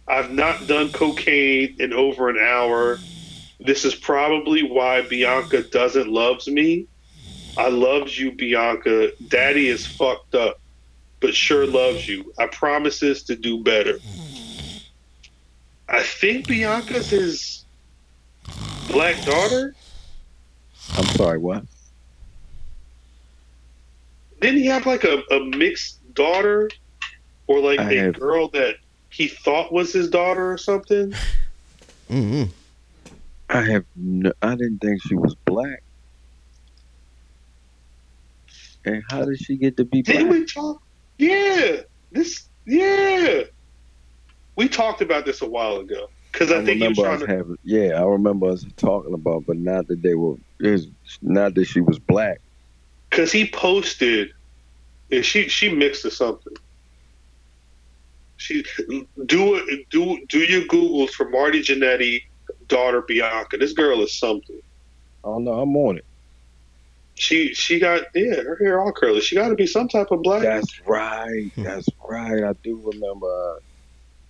[0.05, 2.99] I've not done cocaine in over an hour.
[3.57, 6.85] This is probably why Bianca doesn't loves me.
[7.57, 9.11] I loves you, Bianca.
[9.29, 10.59] Daddy is fucked up,
[11.21, 12.33] but sure loves you.
[12.37, 13.97] I promises to do better.
[15.87, 17.63] I think Bianca's his
[18.89, 19.73] black daughter.
[20.97, 21.63] I'm sorry, what?
[24.41, 26.69] Didn't he have like a, a mixed daughter?
[27.47, 28.75] Or like I a have- girl that
[29.09, 31.13] he thought was his daughter or something?
[32.09, 32.43] Mm-hmm.
[33.49, 35.81] I have no, I didn't think she was black.
[38.85, 40.39] And how did she get to be Didn't black?
[40.39, 40.81] we talk?
[41.17, 41.77] Yeah,
[42.11, 42.47] this.
[42.67, 43.43] Yeah,
[44.55, 47.21] we talked about this a while ago because I, I think he was trying us
[47.21, 47.27] to.
[47.27, 50.87] having, yeah, I remember us talking about, but not that they were, is
[51.21, 52.41] not that she was black.
[53.09, 54.29] Because he posted,
[55.11, 56.53] and she she mixed or something.
[58.37, 58.63] She
[59.25, 59.89] do it.
[59.89, 62.21] Do do your googles for Marty Jannetty
[62.67, 63.57] daughter Bianca.
[63.57, 64.59] This girl is something.
[65.23, 66.05] Oh no, I'm on it.
[67.15, 69.21] She she got yeah her hair all curly.
[69.21, 70.43] She got to be some type of black.
[70.43, 71.49] That's right.
[71.55, 72.43] That's right.
[72.43, 73.27] I do remember.
[73.27, 73.59] Uh,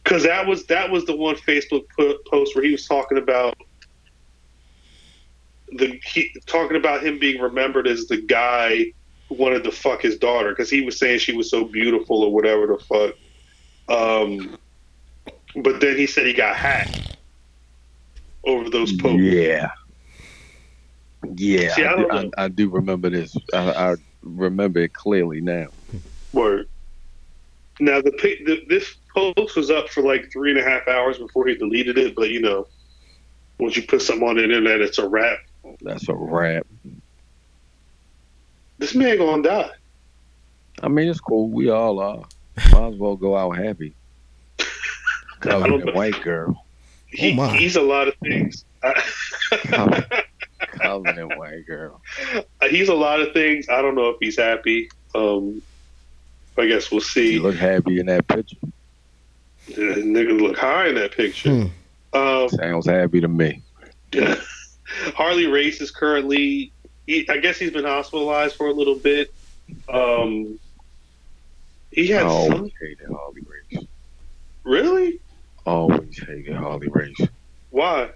[0.03, 3.55] because that was that was the one Facebook po- post where he was talking about
[5.69, 8.85] the he, talking about him being remembered as the guy
[9.27, 12.31] who wanted to fuck his daughter because he was saying she was so beautiful or
[12.31, 13.15] whatever the fuck.
[13.87, 14.57] Um,
[15.55, 17.01] but then he said he got hacked
[18.45, 19.21] over those posts.
[19.21, 19.69] Yeah.
[21.33, 22.43] Yeah, See, I I, do, I.
[22.43, 23.35] I do remember this.
[23.53, 25.67] I, I remember it clearly now.
[26.33, 26.67] Word.
[27.79, 31.47] Now the, the this post was up for like three and a half hours before
[31.47, 32.67] he deleted it, but you know,
[33.59, 35.39] once you put something on the internet, it's a wrap.
[35.81, 36.65] That's a wrap.
[38.77, 39.71] This man gonna die.
[40.81, 41.49] I mean, it's cool.
[41.49, 42.23] We all are.
[42.71, 43.93] Might as well go out happy.
[44.59, 44.65] I
[45.41, 45.89] don't Covered know.
[45.91, 46.65] in white girl.
[47.07, 47.55] He, Oh, my.
[47.57, 48.65] He's a lot of things.
[50.59, 52.01] Covered in white girl.
[52.69, 53.67] he's a lot of things.
[53.69, 54.89] I don't know if he's happy.
[55.13, 55.61] Um,
[56.57, 57.33] I guess we'll see.
[57.33, 58.57] You look happy in that picture.
[59.67, 59.73] The
[60.03, 61.49] nigga look high in that picture.
[62.13, 62.17] Hmm.
[62.17, 63.61] Um, Sounds happy to me.
[65.15, 66.71] Harley Race is currently.
[67.07, 69.33] He, I guess he's been hospitalized for a little bit.
[69.89, 70.59] Um,
[71.95, 73.41] he I had some, always hated Harley
[73.71, 73.85] Race.
[74.63, 75.19] really.
[75.65, 77.17] Always hated Harley Race.
[77.71, 78.09] Why?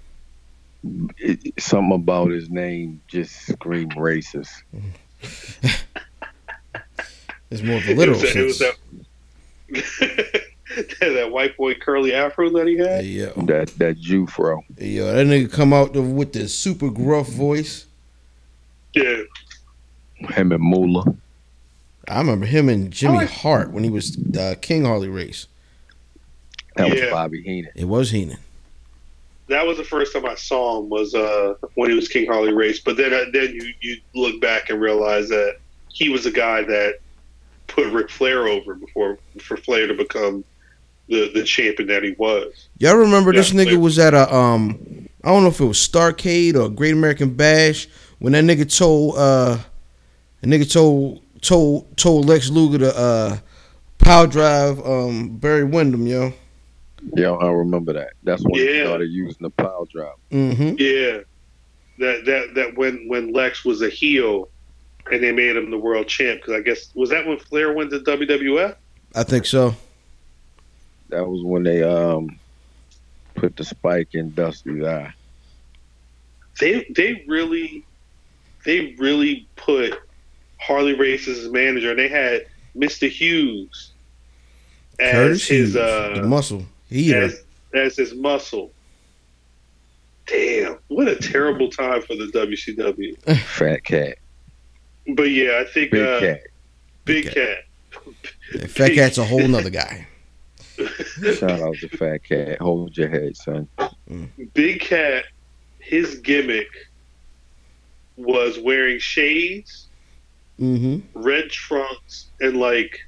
[1.18, 4.50] It, it- something about his name just screamed racist.
[7.52, 8.76] It's more of a literal it was, that,
[9.72, 10.44] it was sense.
[11.00, 13.06] that, that white boy curly afro that he Hey, had.
[13.06, 13.46] yo.
[13.48, 14.62] That that Jew fro.
[14.78, 17.88] Hey, yo, that nigga come out there with the super gruff voice.
[18.94, 19.24] Yeah,
[20.30, 21.06] Him and Moolah.
[22.10, 25.48] I remember him and Jimmy like- Hart when he was uh, King Harley Race.
[26.76, 27.72] That was Bobby Heenan.
[27.76, 28.38] It was Heenan.
[29.48, 32.54] that was the first time I saw him was uh, when he was King Harley
[32.54, 32.80] Race.
[32.80, 35.58] But then uh, then you you look back and realize that
[35.90, 37.00] he was the guy that
[37.68, 40.44] put put Ric Flair over before for Flair to become
[41.10, 42.68] the the champion that he was.
[42.78, 43.80] Y'all remember this nigga Flair.
[43.80, 47.88] was at a um I don't know if it was Starcade or Great American Bash
[48.20, 49.58] when that nigga told uh
[50.42, 53.38] the nigga told told told Lex Luger to uh
[53.98, 56.34] power drive um Barry Windham, yo.
[57.16, 58.14] Yeah, I remember that.
[58.24, 58.86] That's when he Yeah.
[58.86, 60.16] started using the power drive.
[60.32, 60.76] Mm-hmm.
[60.78, 61.20] Yeah,
[62.00, 64.50] that that that when when Lex was a heel,
[65.12, 67.92] and they made him the world champ because I guess was that when Flair went
[67.92, 68.76] to WWF.
[69.16, 69.76] I think so.
[71.10, 72.38] That was when they um
[73.36, 75.14] put the spike in Dusty's eye.
[76.60, 77.86] They they really
[78.66, 79.98] they really put
[80.60, 82.46] Harley Race as his manager, and they had
[82.76, 83.92] Mister Hughes
[85.00, 86.66] as Curtis his Hughes, uh the muscle.
[86.90, 88.72] He as as his muscle.
[90.28, 93.38] Damn, what a terrible time for the WCW.
[93.40, 94.18] Fat cat.
[95.16, 96.42] But yeah, I think Big uh, cat.
[97.06, 97.34] Big Cat.
[97.34, 98.70] Cat.
[98.70, 100.06] Fat Cat's a whole nother guy.
[100.78, 102.60] Shout out to Fat Cat.
[102.60, 103.68] Hold your head, son.
[104.54, 105.24] Big Cat,
[105.80, 106.68] his gimmick
[108.16, 109.88] was wearing shades,
[110.60, 111.22] Mm-hmm.
[111.22, 113.00] red trunks, and like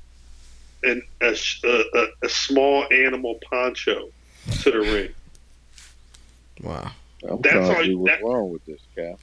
[0.83, 4.09] an a, a, a, a small animal poncho
[4.61, 5.09] to the ring.
[6.61, 6.91] Wow.
[7.29, 9.17] I'm That's all you- what's that- wrong with this cat.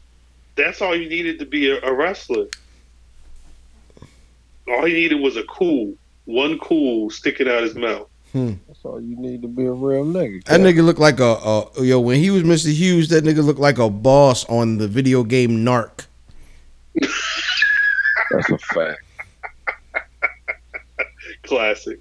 [0.56, 2.46] That's all you needed to be a, a wrestler.
[4.68, 5.94] All he needed was a cool,
[6.26, 8.08] one cool sticking out his mouth.
[8.34, 10.44] That's all you need to be a real nigga.
[10.44, 11.38] That nigga looked like a,
[11.78, 12.72] a yo when he was Mr.
[12.72, 13.08] Hughes.
[13.08, 16.04] That nigga looked like a boss on the video game Narc.
[18.30, 19.00] That's a fact.
[21.44, 21.98] Classic.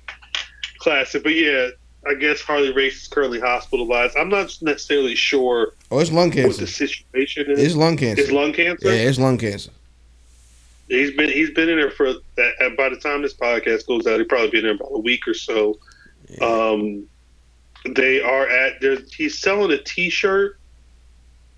[0.79, 1.23] Classic.
[1.23, 1.69] But yeah,
[2.07, 4.15] I guess Harley Race is currently hospitalized.
[4.17, 6.47] I'm not necessarily sure Oh, it's lung cancer.
[6.49, 7.59] what the situation is.
[7.59, 8.21] It's lung cancer.
[8.23, 8.87] It's lung cancer?
[8.87, 9.71] Yeah, it's lung cancer.
[10.87, 12.07] He's been he's been in there for.
[12.07, 14.99] Uh, by the time this podcast goes out, he'll probably be in there about a
[14.99, 15.77] week or so.
[16.41, 17.05] Um,
[17.89, 18.79] they are at.
[18.81, 20.57] there's- He's selling a T-shirt.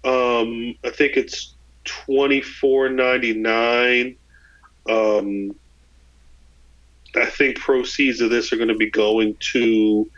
[0.04, 1.54] Um, I think it's
[1.86, 4.16] twenty four ninety nine.
[4.88, 5.56] Um,
[7.16, 10.10] I think proceeds of this are going to be going to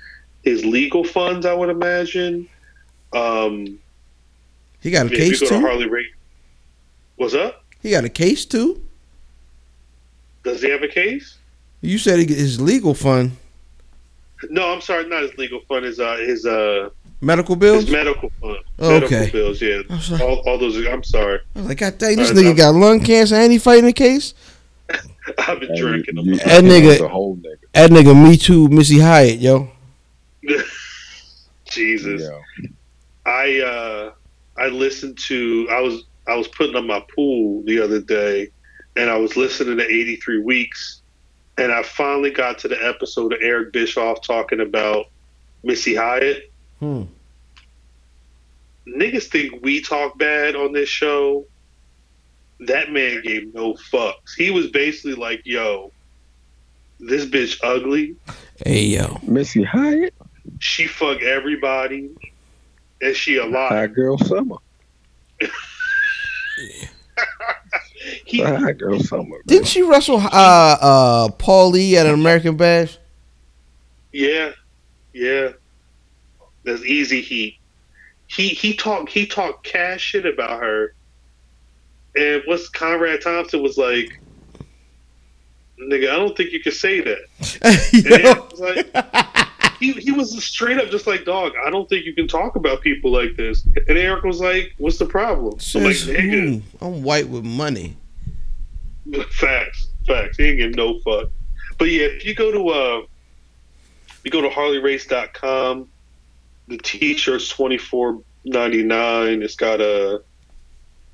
[0.44, 1.46] his legal funds.
[1.46, 2.48] I would imagine.
[3.14, 3.80] Um,
[4.82, 5.60] He got a case to too.
[5.62, 6.12] Harley Race,
[7.16, 7.64] what's up?
[7.82, 8.82] He got a case too.
[10.44, 11.38] Does he have a case?
[11.82, 13.38] You said his legal fund,
[14.50, 15.86] No, I'm sorry, not his legal fund.
[15.86, 16.90] His uh, his uh,
[17.22, 17.84] medical bills.
[17.84, 18.58] his medical fund.
[18.80, 19.32] Oh, medical okay.
[19.32, 19.62] bills.
[19.62, 20.76] Yeah, I'm all, all those.
[20.88, 21.40] I'm sorry.
[21.56, 22.54] I was like, God dang, this Uh, nigga no.
[22.56, 24.34] got lung cancer and he fighting a case.
[25.38, 26.48] I've been Hey, drinking you- them.
[26.48, 27.58] That nigga- The whole nigga.
[27.74, 29.70] That nigga, me too, Missy Hyatt, yo.
[31.70, 32.68] Jesus, Yeah.
[33.26, 34.12] I uh,
[34.58, 35.68] I listened to.
[35.72, 38.50] I was I was putting on my pool the other day,
[38.98, 41.02] and I was listening to 83 Weeks,
[41.58, 45.06] and I finally got to the episode of Eric Bischoff talking about
[45.64, 46.51] Missy Hyatt.
[46.82, 47.04] Hmm.
[48.88, 51.46] niggas think we talk bad on this show.
[52.62, 54.34] That man gave no fucks.
[54.36, 55.92] He was basically like, "Yo,
[57.00, 58.16] this bitch ugly.
[58.66, 59.20] Hey, yo.
[59.24, 60.14] Missy Hyatt,
[60.60, 62.10] She fuck everybody,
[63.02, 64.58] and she High alive." Girl Summer.
[68.26, 69.24] He, High Girl Summer.
[69.24, 69.42] man.
[69.46, 72.98] Didn't she wrestle uh uh Paul Lee at an American Bash?
[74.12, 74.52] yeah,
[75.14, 75.50] yeah.
[76.64, 77.58] That's easy heat.
[78.28, 80.94] He he talked he talked cash shit about her,
[82.16, 84.20] and what's Conrad Thompson was like.
[85.80, 87.22] Nigga, I don't think you can say that.
[87.92, 88.16] And Yo.
[88.16, 89.48] Eric was like,
[89.82, 92.82] he, he was straight up just like, dog, I don't think you can talk about
[92.82, 93.66] people like this.
[93.88, 95.58] And Eric was like, what's the problem?
[95.76, 96.62] I'm like, nigga.
[96.82, 97.98] I'm white with money.
[99.32, 100.38] facts, facts.
[100.38, 101.30] He ain't give no fuck.
[101.80, 103.02] But yeah, if you go to, uh,
[104.24, 105.90] you go to harleyrace.com,
[106.72, 109.44] the t-shirt's twenty four ninety nine.
[109.44, 110.22] It's got a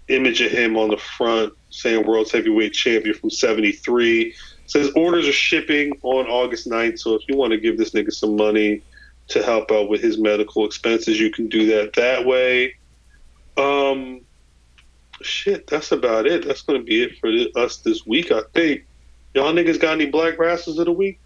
[0.07, 4.33] image of him on the front saying world's heavyweight champion from 73
[4.65, 8.13] says orders are shipping on august 9th so if you want to give this nigga
[8.13, 8.83] some money
[9.27, 12.73] to help out with his medical expenses you can do that that way.
[13.57, 14.21] Um
[15.21, 16.45] shit that's about it.
[16.45, 17.29] That's gonna be it for
[17.59, 18.83] us this week i think.
[19.33, 21.19] Y'all niggas got any black rascals of the week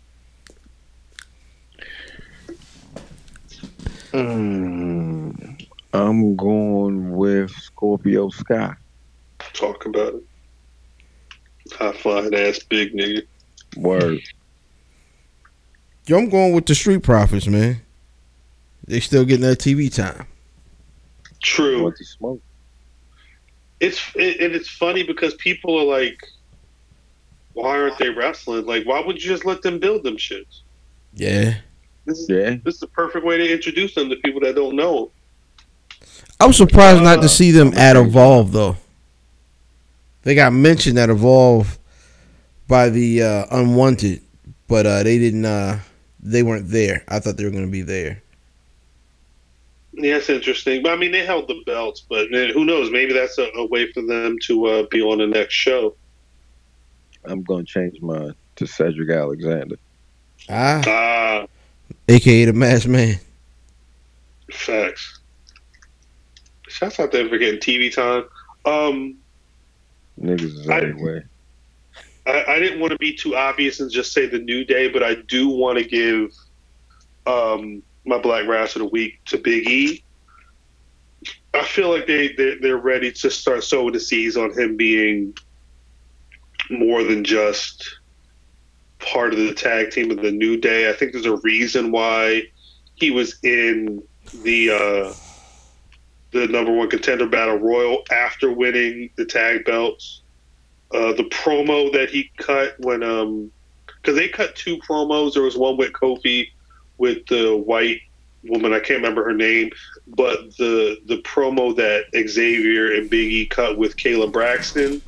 [4.12, 8.76] Mm, I'm going with Scorpio Sky.
[9.54, 10.24] talk about it
[11.74, 13.24] high flying ass big nigga
[13.78, 14.20] Word.
[16.06, 17.82] Yo, I'm going with the Street Profits, man.
[18.86, 20.28] They still getting that TV time.
[21.42, 22.42] true Want to smoke?
[23.80, 26.20] it's it, and it's funny because people are like
[27.54, 28.66] why aren't they wrestling?
[28.66, 30.62] Like, why would you just let them build them shits?
[31.14, 31.56] Yeah.
[32.06, 32.58] This is Yeah.
[32.64, 35.12] this is the perfect way to introduce them to people that don't know.
[36.40, 38.78] I was surprised not Uh, to see them at Evolve though.
[40.24, 41.78] They got mentioned at Evolve
[42.68, 44.22] by the uh, Unwanted,
[44.68, 45.46] but uh, they didn't.
[45.46, 45.80] Uh,
[46.24, 47.04] they weren't there.
[47.08, 48.22] I thought they were going to be there.
[49.94, 50.82] Yeah, it's interesting.
[50.84, 52.90] But I mean, they held the belts, but then who knows?
[52.92, 55.96] Maybe that's a, a way for them to uh, be on the next show.
[57.26, 59.76] I'm gonna change mine to Cedric Alexander.
[60.50, 61.46] Ah, Ah,
[62.08, 63.16] aka the Masked Man.
[64.52, 65.20] facts.
[66.68, 68.24] Shouts out there for getting TV time.
[68.66, 69.18] Um,
[70.20, 71.24] Niggas is I- anyway.
[72.28, 75.02] I, I didn't want to be too obvious and just say the new day, but
[75.02, 76.32] I do want to give
[77.26, 80.04] um, my Black Rass of the Week to Big E.
[81.54, 85.36] I feel like they they're, they're ready to start sowing the seeds on him being
[86.70, 87.98] more than just
[89.02, 90.90] part of the tag team of the New Day.
[90.90, 92.44] I think there's a reason why
[92.96, 94.02] he was in
[94.44, 95.14] the uh,
[96.32, 100.22] the number one contender battle royal after winning the tag belts
[100.94, 103.52] uh, the promo that he cut when um
[104.02, 105.34] because they cut two promos.
[105.34, 106.50] There was one with Kofi
[106.98, 108.02] with the white
[108.44, 108.74] woman.
[108.74, 109.70] I can't remember her name,
[110.08, 115.02] but the the promo that Xavier and Big E cut with Kayla Braxton.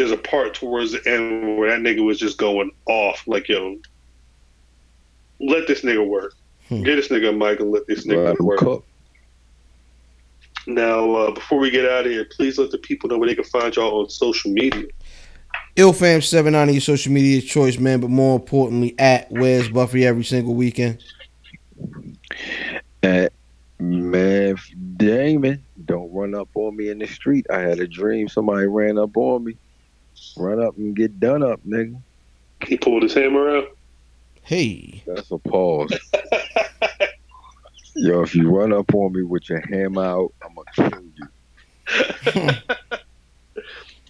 [0.00, 3.76] There's a part towards the end where that nigga was just going off like yo.
[5.40, 6.32] Let this nigga work.
[6.70, 6.82] Hmm.
[6.84, 8.58] Get this nigga a mic and let this nigga Let 'em work.
[8.60, 8.86] cook.
[10.66, 13.34] Now, uh, before we get out of here, please let the people know where they
[13.34, 14.86] can find y'all on social media.
[15.76, 18.00] Ilfam7 on your social media choice, man.
[18.00, 21.04] But more importantly, at Where's Buffy every single weekend.
[23.02, 23.34] At
[23.78, 24.56] man,
[24.96, 27.44] Damon, don't run up on me in the street.
[27.52, 29.56] I had a dream somebody ran up on me.
[30.36, 32.00] Run up and get done up, nigga.
[32.66, 33.76] He pulled his hammer out.
[34.42, 35.96] Hey, That's a pause.
[37.96, 41.28] Yo, if you run up on me with your hammer out, I'm gonna kill you.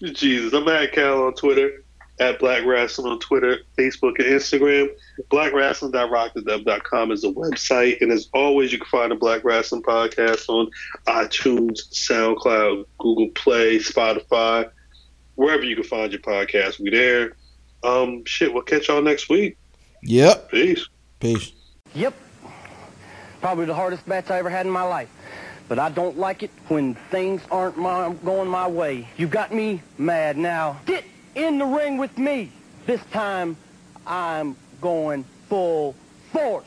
[0.13, 1.83] Jesus, I'm at Cal on Twitter,
[2.19, 4.89] at Black Wrestling on Twitter, Facebook, and Instagram.
[5.31, 8.01] BlackWrestling.rockthedub.com is the website.
[8.01, 10.69] And as always, you can find the Black Wrestling Podcast on
[11.07, 14.69] iTunes, SoundCloud, Google Play, Spotify,
[15.41, 16.79] wherever you can find your podcast.
[16.79, 17.35] We there.
[17.83, 19.57] Um, shit, we'll catch y'all next week.
[20.03, 20.51] yep.
[20.51, 20.87] Peace.
[21.19, 21.51] Peace.
[21.95, 22.13] Yep.
[23.41, 25.09] Probably the hardest match I ever had in my life.
[25.67, 29.07] But I don't like it when things aren't my, going my way.
[29.17, 30.79] You got me mad now.
[30.85, 32.51] Get in the ring with me.
[32.85, 33.57] This time,
[34.05, 35.95] I'm going full
[36.33, 36.59] force.